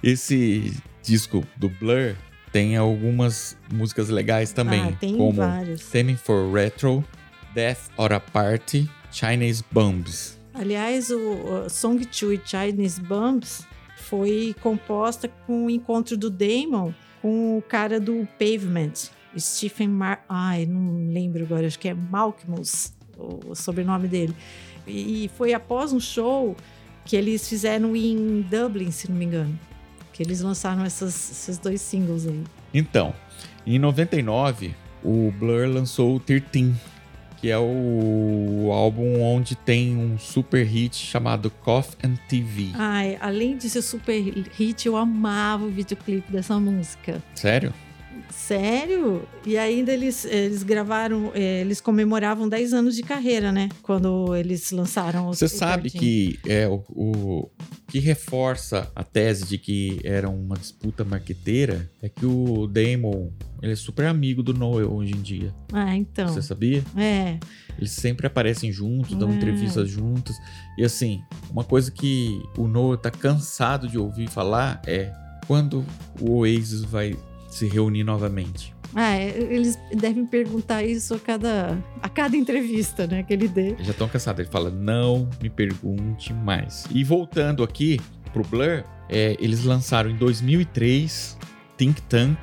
[0.00, 0.72] esse
[1.02, 2.14] disco do Blur
[2.52, 4.80] tem algumas músicas legais também.
[4.80, 5.82] ah, tem como vários.
[5.90, 7.04] Theme for Retro,
[7.52, 10.37] Death or a Party, Chinese Bombs.
[10.58, 16.92] Aliás, o, Song 2 Chinese Bumps foi composta com o encontro do Damon
[17.22, 18.92] com o cara do Pavement,
[19.36, 20.24] Stephen Mar...
[20.28, 24.34] Ai, não lembro agora, acho que é Malcolmus, o sobrenome dele.
[24.86, 26.56] E foi após um show
[27.04, 29.58] que eles fizeram em Dublin, se não me engano.
[30.12, 32.42] Que eles lançaram essas- esses dois singles aí.
[32.72, 33.12] Então,
[33.66, 36.74] em 99, o Blur lançou o 13,
[37.40, 42.70] que é o álbum onde tem um super hit chamado Cough and TV.
[42.74, 44.20] Ai, além de ser super
[44.52, 47.22] hit, eu amava o videoclipe dessa música.
[47.34, 47.72] Sério?
[48.30, 49.22] Sério?
[49.46, 53.68] E ainda eles, eles gravaram, eh, eles comemoravam 10 anos de carreira, né?
[53.82, 57.50] Quando eles lançaram os Você sabe que é o, o
[57.86, 63.30] que reforça a tese de que era uma disputa marqueteira é que o Damon,
[63.62, 65.54] ele é super amigo do Noel hoje em dia.
[65.72, 66.28] Ah, então.
[66.28, 66.84] Você sabia?
[66.96, 67.38] É.
[67.78, 69.34] Eles sempre aparecem juntos, dão É.
[69.34, 70.36] entrevistas juntos.
[70.76, 75.12] E assim, uma coisa que o Noah tá cansado de ouvir falar é
[75.46, 75.84] quando
[76.20, 77.16] o Oasis vai
[77.58, 78.74] se reunir novamente.
[78.94, 83.22] Ah, é, eles devem perguntar isso a cada, a cada entrevista, né?
[83.22, 83.68] Que ele dê.
[83.68, 84.40] Eles já estão cansados.
[84.40, 86.86] Ele fala, não me pergunte mais.
[86.90, 88.00] E voltando aqui
[88.32, 91.36] pro Blur, é, eles lançaram em 2003
[91.76, 92.38] Think Tank,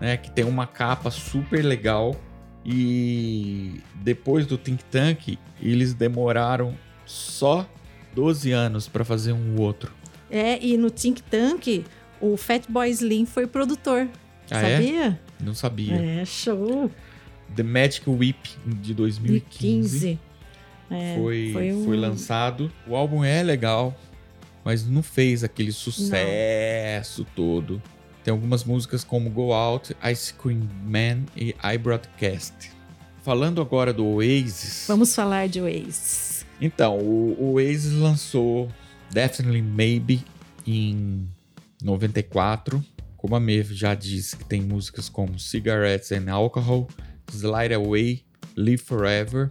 [0.00, 2.16] né, que tem uma capa super legal.
[2.64, 6.74] E depois do Think Tank, eles demoraram
[7.06, 7.66] só
[8.14, 9.92] 12 anos para fazer um outro.
[10.30, 11.84] É, e no Think Tank,
[12.20, 14.08] o Fatboy Slim foi produtor.
[14.50, 14.76] Ah, é?
[14.76, 15.20] sabia?
[15.40, 15.94] Não sabia.
[15.94, 16.90] É, show.
[17.54, 20.18] The Magic Whip de 2015 2015.
[20.90, 22.70] É, foi, foi um- foi lançado.
[22.86, 23.96] O álbum é legal,
[24.64, 27.80] mas não fez aquele sucesso todo.
[28.24, 32.70] Tem algumas músicas como Go Out, Ice Cream Man e I Broadcast.
[33.22, 34.84] Falando agora do Oasis.
[34.88, 36.44] Vamos falar de Oasis.
[36.60, 38.68] Então, o, o Oasis lançou
[39.10, 40.22] Definitely Maybe
[40.66, 41.26] em
[41.82, 42.82] 94.
[43.16, 46.88] Como a Maeve já disse, que tem músicas como Cigarettes and Alcohol,
[47.30, 48.24] Slide Away,
[48.56, 49.50] Live Forever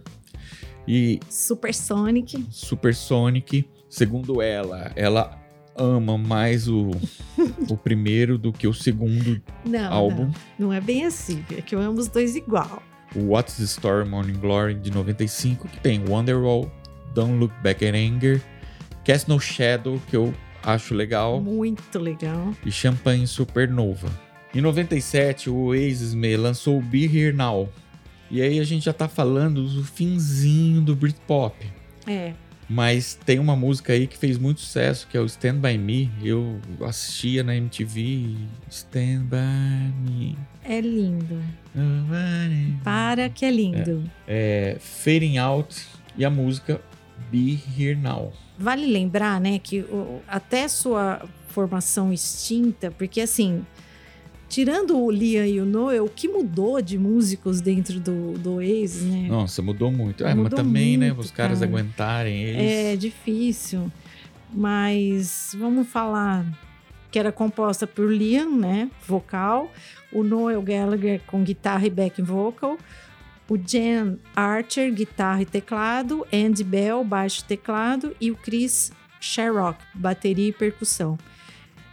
[0.88, 2.46] e Supersonic.
[2.50, 3.68] Supersonic.
[3.88, 5.38] Segundo ela, ela
[5.76, 6.90] ama mais o,
[7.68, 10.24] o primeiro do que o segundo Não, álbum.
[10.26, 10.32] não,
[10.66, 11.44] não é bem assim.
[11.56, 12.82] É que eu amo os dois igual.
[13.14, 16.70] O What's the Story Morning Glory de 95, que tem Wonderwall,
[17.14, 18.40] Don't Look Back at Anger,
[19.04, 22.54] Cast No Shadow, que eu acho legal, Muito legal.
[22.64, 24.08] e Champagne Supernova.
[24.54, 27.68] Em 97, o Oasis me lançou o Be Here Now.
[28.30, 31.54] E aí a gente já tá falando do finzinho do Britpop.
[32.06, 32.32] É.
[32.68, 36.08] Mas tem uma música aí que fez muito sucesso, que é o Stand By Me.
[36.22, 38.36] Eu assistia na MTV.
[38.70, 40.38] Stand By Me.
[40.64, 41.42] É lindo.
[42.84, 44.08] Para que é lindo.
[44.26, 45.84] É, Fading Out
[46.16, 46.80] e a música
[47.30, 48.32] Be Here Now.
[48.60, 53.64] Vale lembrar, né, que o- até sua formação extinta, porque assim,
[54.48, 59.02] tirando o Liam e o Noel, o que mudou de músicos dentro do, do Oasis,
[59.04, 59.26] né?
[59.28, 60.22] Nossa, mudou muito.
[60.24, 61.70] É, mas Mudou também, né, muito, os caras cara.
[61.70, 62.60] aguentarem eles.
[62.72, 63.90] É difícil,
[64.52, 66.44] mas vamos falar
[67.10, 69.70] que era composta por Liam, né, vocal,
[70.12, 72.78] o Noel Gallagher com guitarra e back vocal,
[73.50, 79.78] o Jan Archer, guitarra e teclado, Andy Bell, baixo e teclado e o Chris Sherrock,
[79.94, 81.18] bateria e percussão.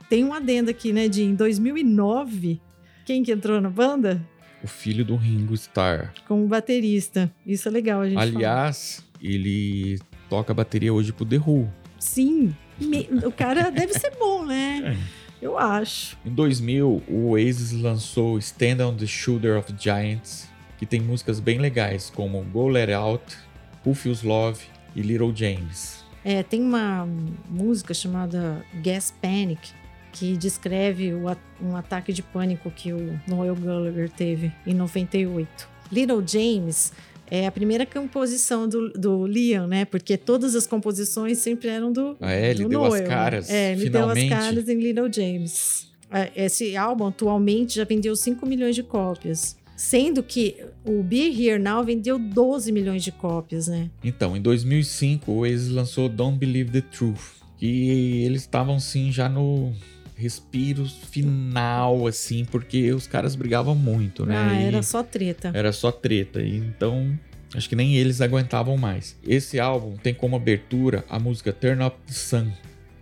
[0.10, 2.62] Tem um adendo aqui, né, de em 2009,
[3.06, 4.22] quem que entrou na banda?
[4.64, 6.14] O filho do Ringo Starr.
[6.28, 7.32] Como baterista.
[7.46, 8.18] Isso é legal a gente.
[8.20, 10.00] Aliás, ele
[10.30, 11.70] toca bateria hoje pro The Who.
[12.00, 12.56] Sim.
[12.80, 14.96] Me- O cara deve ser bom, né?
[15.42, 16.18] Eu acho.
[16.26, 20.48] Em 2000, o Oasis lançou Stand on the Shoulder of Giants,
[20.78, 23.38] que tem músicas bem legais como Go Let Out,
[23.86, 24.62] Who Feels Love
[24.96, 26.04] e Little James.
[26.24, 27.08] É, tem uma
[27.50, 29.70] música chamada Gas Panic
[30.12, 31.14] que descreve
[31.62, 35.48] um ataque de pânico que o Noel Gallagher teve em 98.
[35.92, 36.92] Little James
[37.30, 39.86] é a primeira composição do, do Liam, né?
[39.86, 42.52] Porque todas as composições sempre eram do, Ah, é?
[42.52, 43.08] Ele deu as Noel, né?
[43.10, 44.28] caras, É, ele finalmente.
[44.30, 45.88] deu as caras em Little James.
[46.10, 49.56] É, Esse álbum atualmente já vendeu 5 milhões de cópias.
[49.78, 53.92] Sendo que o Be Here Now vendeu 12 milhões de cópias, né?
[54.04, 57.22] Então, em 2005, o Oasis lançou Don't Believe the Truth,
[57.58, 59.72] que eles estavam sim já no
[60.16, 64.36] respiro final, assim, porque os caras brigavam muito, né?
[64.36, 65.52] Ah, E era só treta.
[65.54, 66.42] era só treta.
[66.42, 67.18] E então,
[67.54, 69.16] acho que nem eles aguentavam mais.
[69.26, 72.52] Esse álbum tem como abertura a música Turn Up the Sun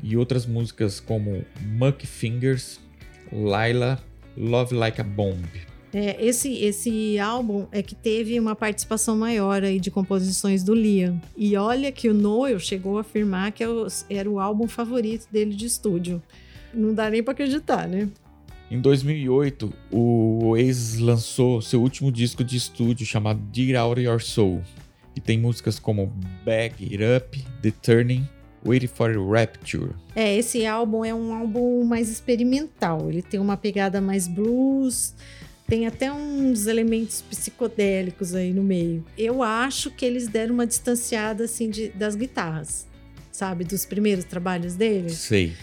[0.03, 2.82] e outras músicas como Muck Fingers,
[3.32, 3.97] Laila,
[4.38, 5.39] Love Like a Bomb.
[5.98, 11.22] É, esse, esse álbum é que teve uma participação maior aí de composições do Liam.
[11.38, 13.68] E olha que o Noel chegou a afirmar que é
[14.10, 16.22] era o álbum favorito dele de estúdio.
[16.74, 18.10] Não dá nem pra acreditar, né?
[18.70, 24.62] Em 2008, o Oasis lançou seu último disco de estúdio chamado Dig Out Your Soul.
[25.16, 26.12] E tem músicas como
[26.43, 28.28] Back It Up, The Turning,
[28.66, 29.91] Waiting for Rapture.
[30.14, 33.10] É, esse álbum é um álbum mais experimental.
[33.10, 35.16] Ele tem uma pegada mais blues,
[35.68, 39.03] tem até uns elementos psicodélicos aí no meio.
[39.18, 42.88] Eu acho que eles deram uma distanciada assim de- das guitarras,
[43.32, 45.13] sabe, dos primeiros trabalhos deles.
[45.13, 45.53] Sei.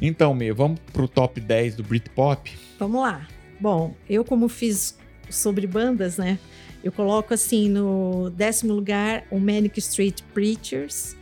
[0.00, 2.56] Então, Mê, vamos pro top 10 do Britpop?
[2.78, 3.26] Vamos lá.
[3.60, 4.96] Bom, eu como fiz
[5.30, 6.38] sobre bandas, né?
[6.84, 11.16] Eu coloco assim no décimo lugar o Manic Street Preachers.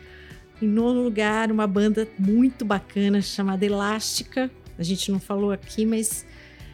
[0.61, 4.51] Em nono lugar, uma banda muito bacana chamada Elástica.
[4.79, 6.27] A gente não falou aqui, mas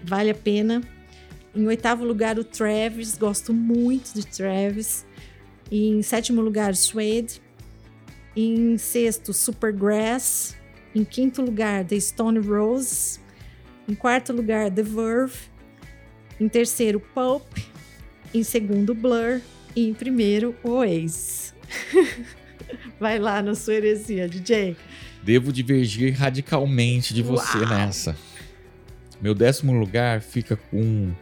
[0.02, 0.82] vale a pena.
[1.54, 3.16] Em oitavo lugar, o Travis.
[3.16, 5.04] Gosto muito de Travis.
[5.70, 7.40] Em sétimo lugar, Suede.
[8.34, 10.56] Em sexto, Supergrass.
[10.94, 13.20] Em quinto lugar, The Stone Roses.
[13.88, 15.36] Em quarto lugar, The Verve.
[16.40, 17.46] Em terceiro, Pulp.
[18.32, 19.40] Em segundo, Blur.
[19.76, 21.54] E em primeiro, Oasis.
[22.98, 24.76] Vai lá na sua heresia, DJ.
[25.22, 27.68] Devo divergir radicalmente de você Uau.
[27.68, 28.16] nessa.
[29.20, 31.12] Meu décimo lugar fica com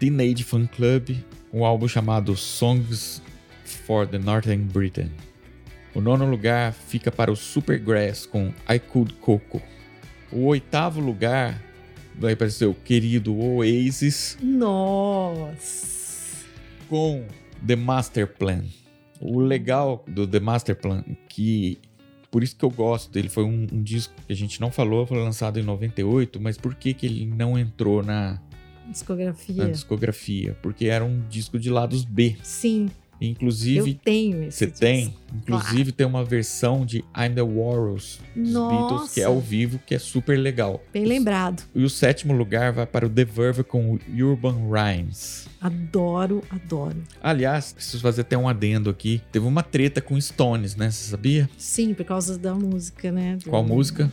[0.00, 1.10] Teenage Fan Club,
[1.52, 3.20] um álbum chamado Songs
[3.84, 5.10] for the Northern Britain.
[5.94, 9.60] O nono lugar fica para o Supergrass com I Could Coco.
[10.32, 11.62] O oitavo lugar
[12.18, 16.46] vai para o seu querido Oasis Nossa.
[16.88, 17.26] com
[17.66, 18.64] The Master Plan.
[19.20, 21.78] O legal do The Master Plan é que
[22.30, 25.04] por isso que eu gosto dele, foi um, um disco que a gente não falou,
[25.04, 28.40] foi lançado em 98, mas por que, que ele não entrou na,
[28.90, 29.68] na Discografia.
[29.68, 30.56] discografia?
[30.60, 32.36] Porque era um disco de lados B.
[32.42, 34.80] Sim, eu Inclusive, tenho esse você disco.
[34.80, 39.26] tem, inclusive tem uma versão de I'm the Warriors dos Beatles, que é Nossa.
[39.26, 40.82] ao vivo, que é super legal.
[40.90, 41.62] Bem lembrado.
[41.74, 45.46] E o sétimo lugar vai para o The Verve com o Urban Rhymes.
[45.60, 46.96] Adoro, adoro.
[47.22, 49.20] Aliás, preciso fazer até um adendo aqui.
[49.30, 50.90] Teve uma treta com Stones, né?
[50.90, 51.48] Você sabia?
[51.58, 53.36] Sim, por causa da música, né?
[53.36, 54.10] Do Qual música?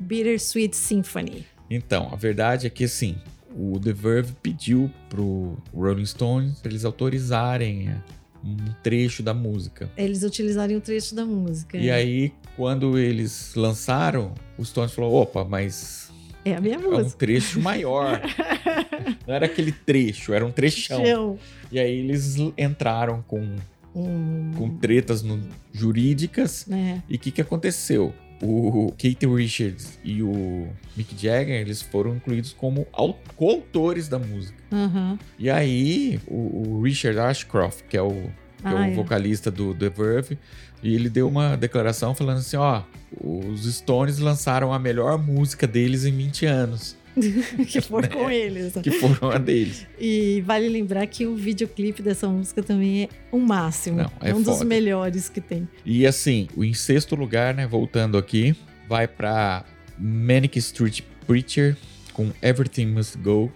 [0.00, 1.46] Bittersweet Symphony.
[1.70, 3.14] Então, a verdade é que assim,
[3.56, 7.96] o The Verve pediu pro Rolling Stones pra eles autorizarem é,
[8.44, 9.90] um trecho da música.
[9.96, 11.76] Eles utilizarem o trecho da música.
[11.76, 16.10] E aí, quando eles lançaram, o Stones falou: opa, mas
[16.44, 17.16] É a minha é um música.
[17.18, 18.20] trecho maior.
[19.26, 21.04] Não era aquele trecho, era um trechão.
[21.04, 21.38] Chão.
[21.70, 23.56] E aí eles entraram com,
[23.94, 25.40] Um, com tretas no-
[25.72, 26.66] jurídicas.
[26.66, 27.02] né?
[27.08, 28.12] E o que, que aconteceu?
[28.42, 30.66] O Kate Richards e o
[30.96, 34.58] Mick Jagger, eles foram incluídos como au- coautores da música.
[34.72, 35.18] Aham.
[35.38, 38.90] E aí, o, o Richard Ashcroft, que é o, que é Ah, o é.
[38.94, 40.36] vocalista do The Verve,
[40.82, 42.82] e ele deu uma declaração falando assim, ó,
[43.22, 46.96] os Stones lançaram a melhor música deles em 20 anos,
[47.68, 48.74] que for com eles.
[48.82, 49.86] que foram a deles.
[49.98, 53.98] E vale lembrar que o videoclipe dessa música também é um máximo.
[53.98, 54.64] Não, é um dos foda.
[54.64, 55.68] melhores que tem.
[55.84, 58.54] E assim, o em sexto lugar, né, voltando aqui,
[58.88, 59.64] vai pra
[59.98, 61.76] Manic Street Preacher
[62.12, 63.52] com Everything Must Go,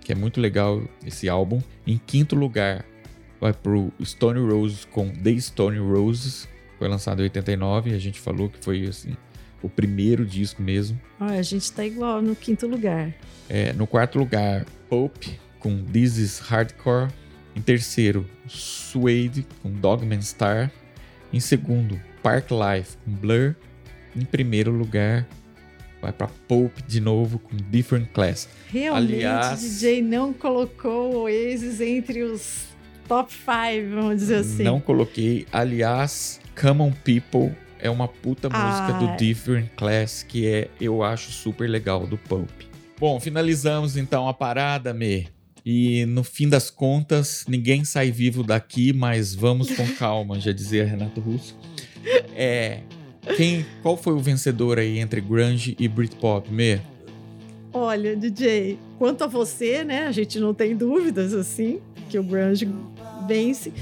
[0.00, 1.60] que é muito legal esse álbum.
[1.86, 2.84] Em quinto lugar,
[3.40, 6.48] vai pro Stone Roses com The Stone Roses,
[6.78, 9.16] foi lançado em 89, e a gente falou que foi assim,
[9.64, 11.00] o primeiro disco mesmo.
[11.18, 13.12] Olha, a gente tá igual no quinto lugar.
[13.48, 17.08] É, no quarto lugar, Pope com This Is Hardcore.
[17.56, 20.70] Em terceiro, Suede com Dogman Star.
[21.32, 23.54] Em segundo, Park Life com Blur.
[24.14, 25.26] Em primeiro lugar,
[26.00, 28.48] vai pra Pope de novo com Different Class.
[28.68, 32.66] Realmente, Aliás- o DJ não colocou o Oasis entre os
[33.08, 34.62] top 5, vamos dizer assim.
[34.62, 35.46] Não coloquei.
[35.52, 37.52] Aliás, Come On People
[37.84, 38.98] é uma puta música Ah.
[38.98, 42.66] do Different Class que é, eu acho super legal do Pope.
[42.98, 45.28] Bom, finalizamos então a parada, Me.
[45.66, 50.84] E no fim das contas, ninguém sai vivo daqui, mas vamos com calma, já dizia
[50.86, 51.54] Renato Russo.
[52.34, 52.80] É,
[53.36, 56.80] quem, qual foi o vencedor aí entre grunge e Britpop, Me?
[57.72, 60.06] Olha, DJ, quanto a você, né?
[60.06, 62.68] A gente não tem dúvidas assim que o grunge
[63.26, 63.72] vence,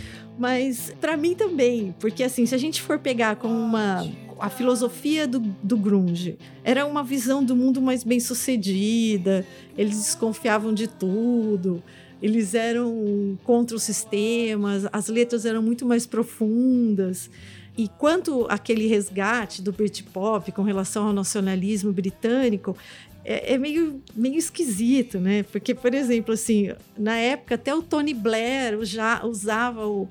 [0.43, 4.05] mas pra mim também, porque assim, se a gente for pegar com uma
[4.41, 6.37] a filosofia do, do grunge.
[6.65, 9.47] Era uma visão do mundo mais bem sucedida,
[9.79, 11.81] eles desconfiavam de tudo,
[12.21, 17.31] eles eram contra os sistemas, as letras eram muito mais profundas.
[17.79, 22.77] E quanto aquele resgate do Britpop com relação ao nacionalismo britânico,
[23.25, 25.45] é, é, meio, meio esquisito, né?
[25.45, 30.09] Porque, por exemplo, assim, na época até o Tony Blair já usava o,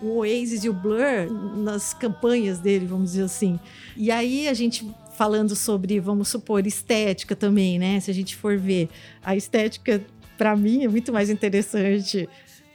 [0.00, 3.58] o Oasis e o Blur nas campanhas dele, vamos dizer assim.
[3.96, 8.00] E aí a gente falando sobre, vamos supor, estética também, né?
[8.00, 8.88] Se a gente for ver,
[9.22, 10.00] a estética
[10.38, 12.28] para mim é muito mais interessante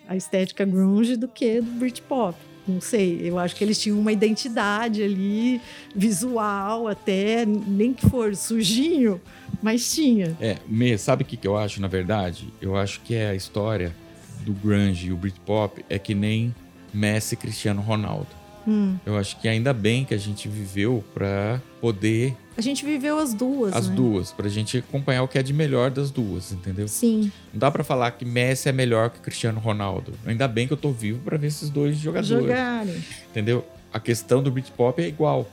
[0.08, 2.38] a estética grunge do que do Britpop.
[2.68, 5.62] Não sei, eu acho que eles tinham uma identidade ali,
[5.96, 9.22] visual até, nem que for sujinho,
[9.62, 10.36] mas tinha.
[10.42, 12.54] É, me, sabe o que, que eu acho, na verdade?
[12.62, 13.96] Eu acho que é a história
[14.42, 16.54] do grunge e o Britpop é que nem
[16.94, 18.28] Messi e Cristiano Ronaldo.
[18.68, 18.98] Hum.
[19.06, 22.36] Eu acho que ainda bem que a gente viveu para poder.
[22.58, 23.72] A gente viveu as duas.
[23.72, 23.96] As né?
[23.96, 26.88] duas, pra gente acompanhar o que é de melhor das duas, entendeu?
[26.88, 27.32] Sim.
[27.54, 30.14] Não dá para falar que Messi é melhor que Cristiano Ronaldo.
[30.26, 32.48] Ainda bem que eu tô vivo para ver esses dois jogadores.
[32.48, 33.04] Jogarem.
[33.30, 33.64] Entendeu?
[33.94, 35.48] A questão do Britpop é igual.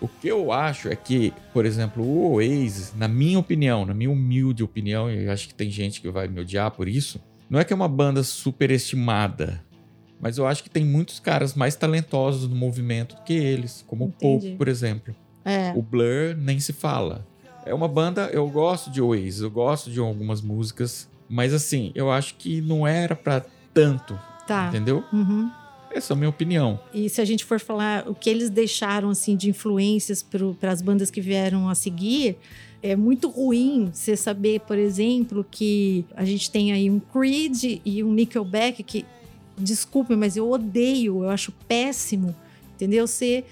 [0.00, 4.10] O que eu acho é que, por exemplo, o Oasis, na minha opinião, na minha
[4.10, 7.58] humilde opinião, e eu acho que tem gente que vai me odiar por isso, não
[7.58, 9.60] é que é uma banda superestimada,
[10.20, 14.04] mas eu acho que tem muitos caras mais talentosos no movimento do que eles, como
[14.04, 14.16] Entendi.
[14.16, 15.14] o Pope, por exemplo.
[15.44, 15.72] É.
[15.76, 17.26] O Blur nem se fala.
[17.66, 22.10] É uma banda, eu gosto de Oasis, eu gosto de algumas músicas, mas assim, eu
[22.10, 24.18] acho que não era para tanto.
[24.46, 24.68] Tá.
[24.68, 25.02] Entendeu?
[25.12, 25.50] Uhum.
[25.90, 26.78] Essa é a minha opinião.
[26.92, 30.82] E se a gente for falar o que eles deixaram assim de influências para as
[30.82, 32.36] bandas que vieram a seguir,
[32.82, 38.04] é muito ruim você saber, por exemplo, que a gente tem aí um Creed e
[38.04, 39.06] um Nickelback que
[39.56, 42.34] desculpe, mas eu odeio, eu acho péssimo,
[42.74, 43.06] entendeu?
[43.06, 43.46] Ser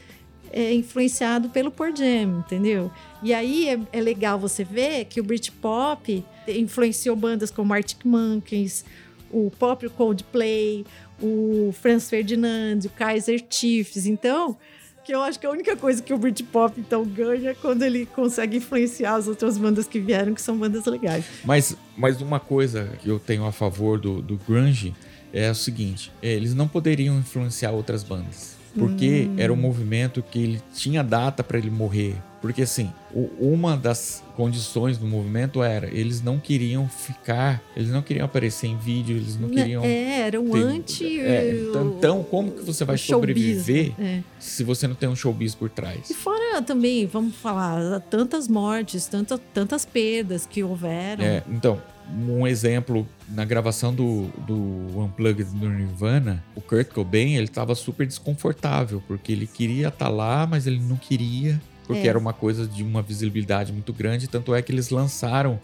[0.52, 2.90] é, influenciado pelo Pearl Jam, entendeu?
[3.22, 8.84] E aí é, é, legal você ver que o Britpop influenciou bandas como Arctic Monkeys,
[9.30, 10.84] o próprio Coldplay,
[11.20, 14.06] o Franz Ferdinand, o Kaiser Chiefs.
[14.06, 14.56] Então,
[15.04, 18.06] que eu acho que a única coisa que o Britpop então ganha é quando ele
[18.06, 21.24] consegue influenciar as outras bandas que vieram, que são bandas legais.
[21.44, 24.94] Mas, mas uma coisa que eu tenho a favor do, do grunge
[25.32, 28.61] é o seguinte: é, eles não poderiam influenciar outras bandas.
[28.74, 29.34] Porque hum.
[29.38, 32.16] era um movimento que ele tinha data para ele morrer.
[32.42, 32.92] Porque assim,
[33.38, 38.76] uma das condições do movimento era eles não queriam ficar, eles não queriam aparecer em
[38.76, 39.84] vídeo, eles não queriam.
[39.84, 41.20] É, era um ter, anti.
[41.20, 44.22] É, então, então, como que você vai sobreviver é.
[44.40, 46.10] se você não tem um showbiz por trás?
[46.10, 51.24] E fora também, vamos falar, tantas mortes, tantas, tantas perdas que houveram.
[51.24, 57.44] É, então, um exemplo na gravação do, do Unplugged do Nirvana, o Kurt Cobain ele
[57.44, 62.10] estava super desconfortável porque ele queria estar tá lá, mas ele não queria porque é.
[62.10, 64.28] era uma coisa de uma visibilidade muito grande.
[64.28, 65.60] Tanto é que eles lançaram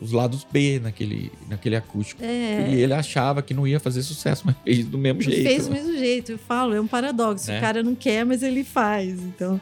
[0.00, 2.22] os lados B naquele, naquele acústico.
[2.22, 2.68] É.
[2.70, 5.42] E ele achava que não ia fazer sucesso, mas fez do mesmo jeito.
[5.42, 7.50] Fez do mesmo jeito, eu falo, é um paradoxo.
[7.50, 7.58] É.
[7.58, 9.20] O cara não quer, mas ele faz.
[9.20, 9.60] Então.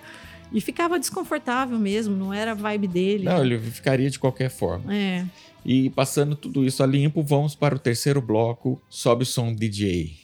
[0.53, 3.25] E ficava desconfortável mesmo, não era a vibe dele.
[3.25, 4.95] Não, ele ficaria de qualquer forma.
[4.95, 5.25] É.
[5.69, 10.17] E passando tudo isso a limpo, vamos para o terceiro bloco, sobe o som DJ.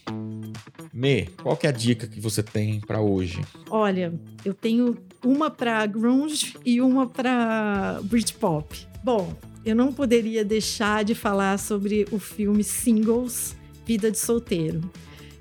[0.94, 3.40] Me, qual que é a dica que você tem para hoje?
[3.68, 4.14] Olha,
[4.44, 8.86] eu tenho uma para grunge e uma para Britpop.
[9.02, 9.34] Bom,
[9.64, 14.80] eu não poderia deixar de falar sobre o filme Singles, Vida de Solteiro.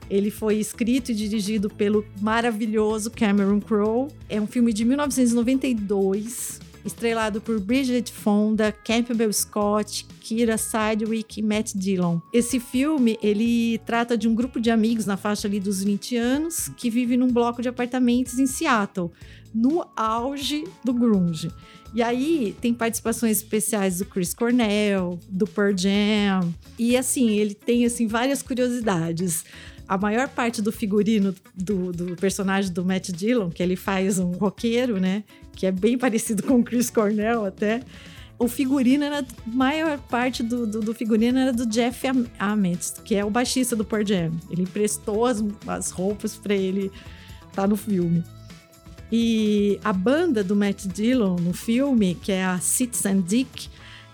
[0.09, 4.07] Ele foi escrito e dirigido pelo maravilhoso Cameron Crowe.
[4.27, 11.73] É um filme de 1992 estrelado por Bridget Fonda, Campbell Scott, Kira Sidwick e Matt
[11.75, 12.19] Dillon.
[12.33, 16.69] Esse filme, ele trata de um grupo de amigos na faixa ali dos 20 anos
[16.77, 19.11] que vive num bloco de apartamentos em Seattle,
[19.53, 21.51] no auge do grunge.
[21.93, 26.53] E aí tem participações especiais do Chris Cornell, do Pearl Jam.
[26.79, 29.43] E assim, ele tem assim várias curiosidades
[29.91, 34.31] a maior parte do figurino do, do, personagem do Matt Dillon, que ele faz um
[34.31, 35.21] roqueiro, né?
[35.53, 37.81] Que é bem parecido com o Chris Cornell até.
[38.39, 39.19] O figurino era.
[39.19, 42.07] A maior parte do, do, do, figurino era do Jeff
[42.39, 44.31] Ament, que é o baixista do Pearl Jam.
[44.49, 46.85] Ele emprestou as, as roupas para ele
[47.49, 48.23] estar tá no filme.
[49.11, 53.67] E a banda do Matt Dillon no filme, que é a Citizen Dick,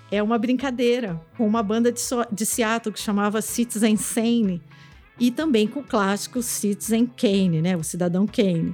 [0.09, 2.01] é uma brincadeira com uma banda de,
[2.31, 4.59] de Seattle que chamava Citizen Sane
[5.19, 7.75] e também com o clássico Citizen Kane, né?
[7.75, 8.73] O Cidadão Kane.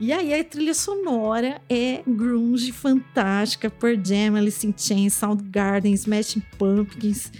[0.00, 6.42] E aí a trilha sonora é grunge fantástica, por Jam, Alice in Chains, Soundgarden, Smashing
[6.58, 7.30] Pumpkins.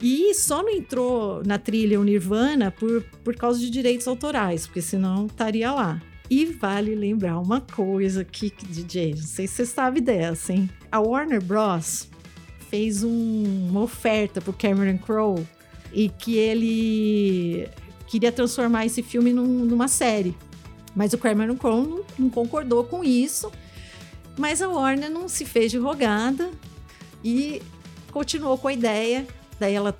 [0.00, 4.80] E só não entrou na trilha o Nirvana por, por causa de direitos autorais, porque
[4.80, 6.00] senão estaria lá.
[6.30, 10.70] E vale lembrar uma coisa aqui, DJ, não sei se você sabe dessa, hein?
[10.92, 12.08] A Warner Bros.
[12.70, 15.44] fez um, uma oferta pro Cameron Crowe
[15.92, 17.68] e que ele
[18.06, 20.36] queria transformar esse filme num, numa série.
[20.94, 23.52] Mas o Cameron Crowe não, não concordou com isso.
[24.36, 26.50] Mas a Warner não se fez de rogada
[27.24, 27.60] e
[28.10, 29.26] continuou com a ideia.
[29.58, 29.96] Daí ela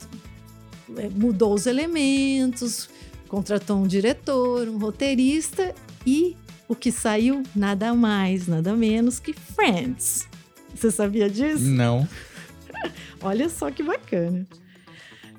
[0.96, 2.88] é, mudou os elementos,
[3.28, 5.74] contratou um diretor, um roteirista
[6.06, 6.36] e
[6.68, 10.28] o que saiu nada mais, nada menos que Friends.
[10.74, 11.64] Você sabia disso?
[11.64, 12.08] Não.
[13.20, 14.46] Olha só que bacana.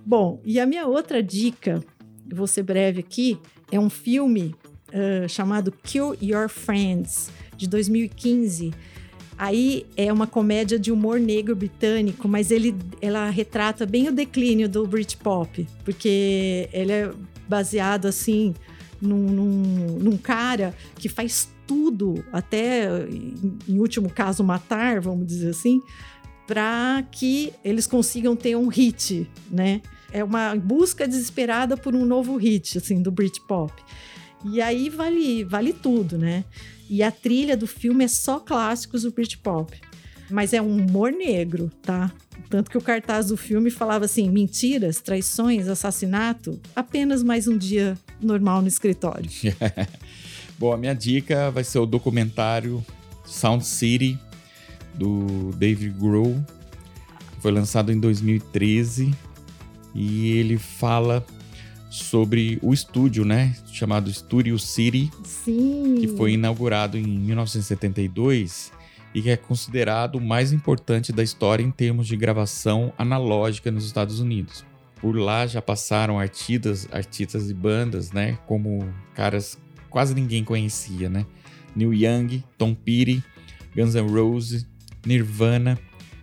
[0.05, 1.83] Bom, e a minha outra dica,
[2.31, 3.37] vou ser breve aqui,
[3.71, 4.55] é um filme
[4.89, 8.73] uh, chamado Kill Your Friends, de 2015.
[9.37, 14.67] Aí é uma comédia de humor negro britânico, mas ele, ela retrata bem o declínio
[14.67, 17.11] do Britpop, porque ele é
[17.47, 18.53] baseado assim
[19.01, 22.87] num, num, num cara que faz tudo, até
[23.67, 25.81] em último caso matar, vamos dizer assim,
[26.49, 29.83] para que eles consigam ter um hit, né?
[30.11, 33.71] É uma busca desesperada por um novo hit, assim, do Britpop.
[34.43, 36.43] E aí vale, vale tudo, né?
[36.89, 39.79] E a trilha do filme é só clássicos do Britpop.
[40.27, 42.11] Mas é um humor negro, tá?
[42.49, 47.95] Tanto que o cartaz do filme falava assim: mentiras, traições, assassinato, apenas mais um dia
[48.19, 49.29] normal no escritório.
[50.57, 52.83] Bom, a minha dica vai ser o documentário
[53.23, 54.17] Sound City
[54.99, 56.43] do David Grohl.
[57.39, 59.15] Foi lançado em 2013
[59.95, 61.25] e ele fala
[61.89, 65.95] sobre o estúdio, né, chamado Studio City, Sim.
[65.99, 68.71] que foi inaugurado em 1972
[69.15, 73.85] e que é considerado o mais importante da história em termos de gravação analógica nos
[73.85, 74.63] Estados Unidos.
[75.01, 79.57] Por lá já passaram artistas, artistas e bandas, né, como caras
[79.89, 81.25] quase ninguém conhecia, né?
[81.75, 83.23] Neil Young, Tom Petty,
[83.75, 84.67] Guns N' Roses,
[85.05, 85.79] Nirvana,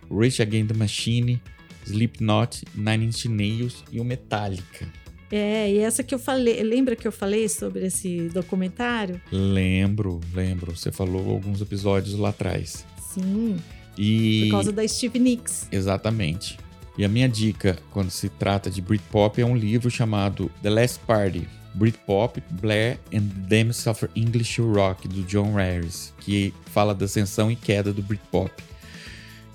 [0.09, 1.41] Rage Against the Machine,
[1.85, 4.87] Slipknot, Nine Inch Nails e o Metallica.
[5.31, 9.19] É, e essa que eu falei, lembra que eu falei sobre esse documentário?
[9.31, 10.75] Lembro, lembro.
[10.75, 12.85] Você falou alguns episódios lá atrás.
[13.13, 13.57] Sim.
[13.97, 15.67] E Por causa da Steve Nicks.
[15.71, 16.57] exatamente.
[16.97, 20.99] E a minha dica quando se trata de Britpop é um livro chamado The Last
[21.05, 27.05] Party: Britpop, Blair and the Dams of English Rock do John Harris, que fala da
[27.05, 28.51] ascensão e queda do Britpop.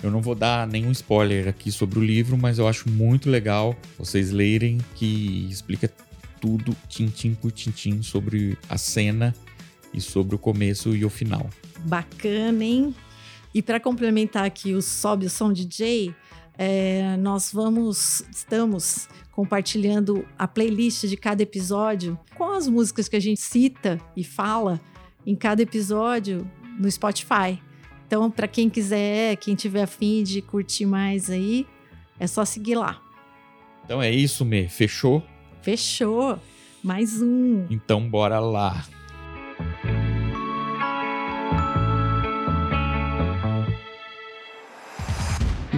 [0.02, 3.76] Eu não vou dar nenhum spoiler aqui sobre o livro, mas eu acho muito legal
[3.96, 5.88] vocês lerem, que explica
[6.40, 9.32] tudo, tintim por tintim, sobre a cena
[9.94, 11.48] e sobre o começo e o final.
[11.84, 12.94] Bacana, hein?
[13.54, 16.12] E para complementar aqui o Sobe o Som DJ,
[16.58, 23.20] é, nós vamos, estamos compartilhando a playlist de cada episódio com as músicas que a
[23.20, 24.80] gente cita e fala
[25.26, 26.48] em cada episódio
[26.78, 27.60] no Spotify.
[28.06, 31.66] Então, para quem quiser, quem tiver afim de curtir mais aí,
[32.20, 33.00] é só seguir lá.
[33.84, 34.68] Então é isso, Me.
[34.68, 35.22] Fechou?
[35.62, 36.38] Fechou!
[36.82, 37.66] Mais um.
[37.70, 38.84] Então bora lá.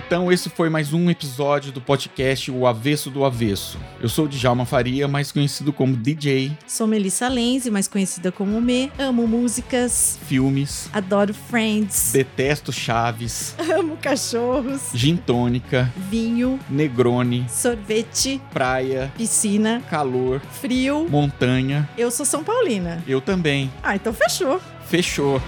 [0.06, 3.78] Então esse foi mais um episódio do podcast O Avesso do Avesso.
[4.00, 8.60] Eu sou o Djalma Faria, mais conhecido como DJ, Sou Melissa Lenze, mais conhecida como
[8.60, 8.92] Me.
[8.98, 19.10] Amo músicas, filmes, adoro Friends, detesto Chaves, amo cachorros, gin tônica, vinho, Negroni, sorvete, praia,
[19.16, 21.08] piscina, calor, frio.
[21.08, 21.88] montanha.
[21.96, 23.02] Eu sou São Paulina.
[23.06, 23.72] Eu também.
[23.82, 24.60] Ah, então fechou.
[24.86, 25.40] Fechou.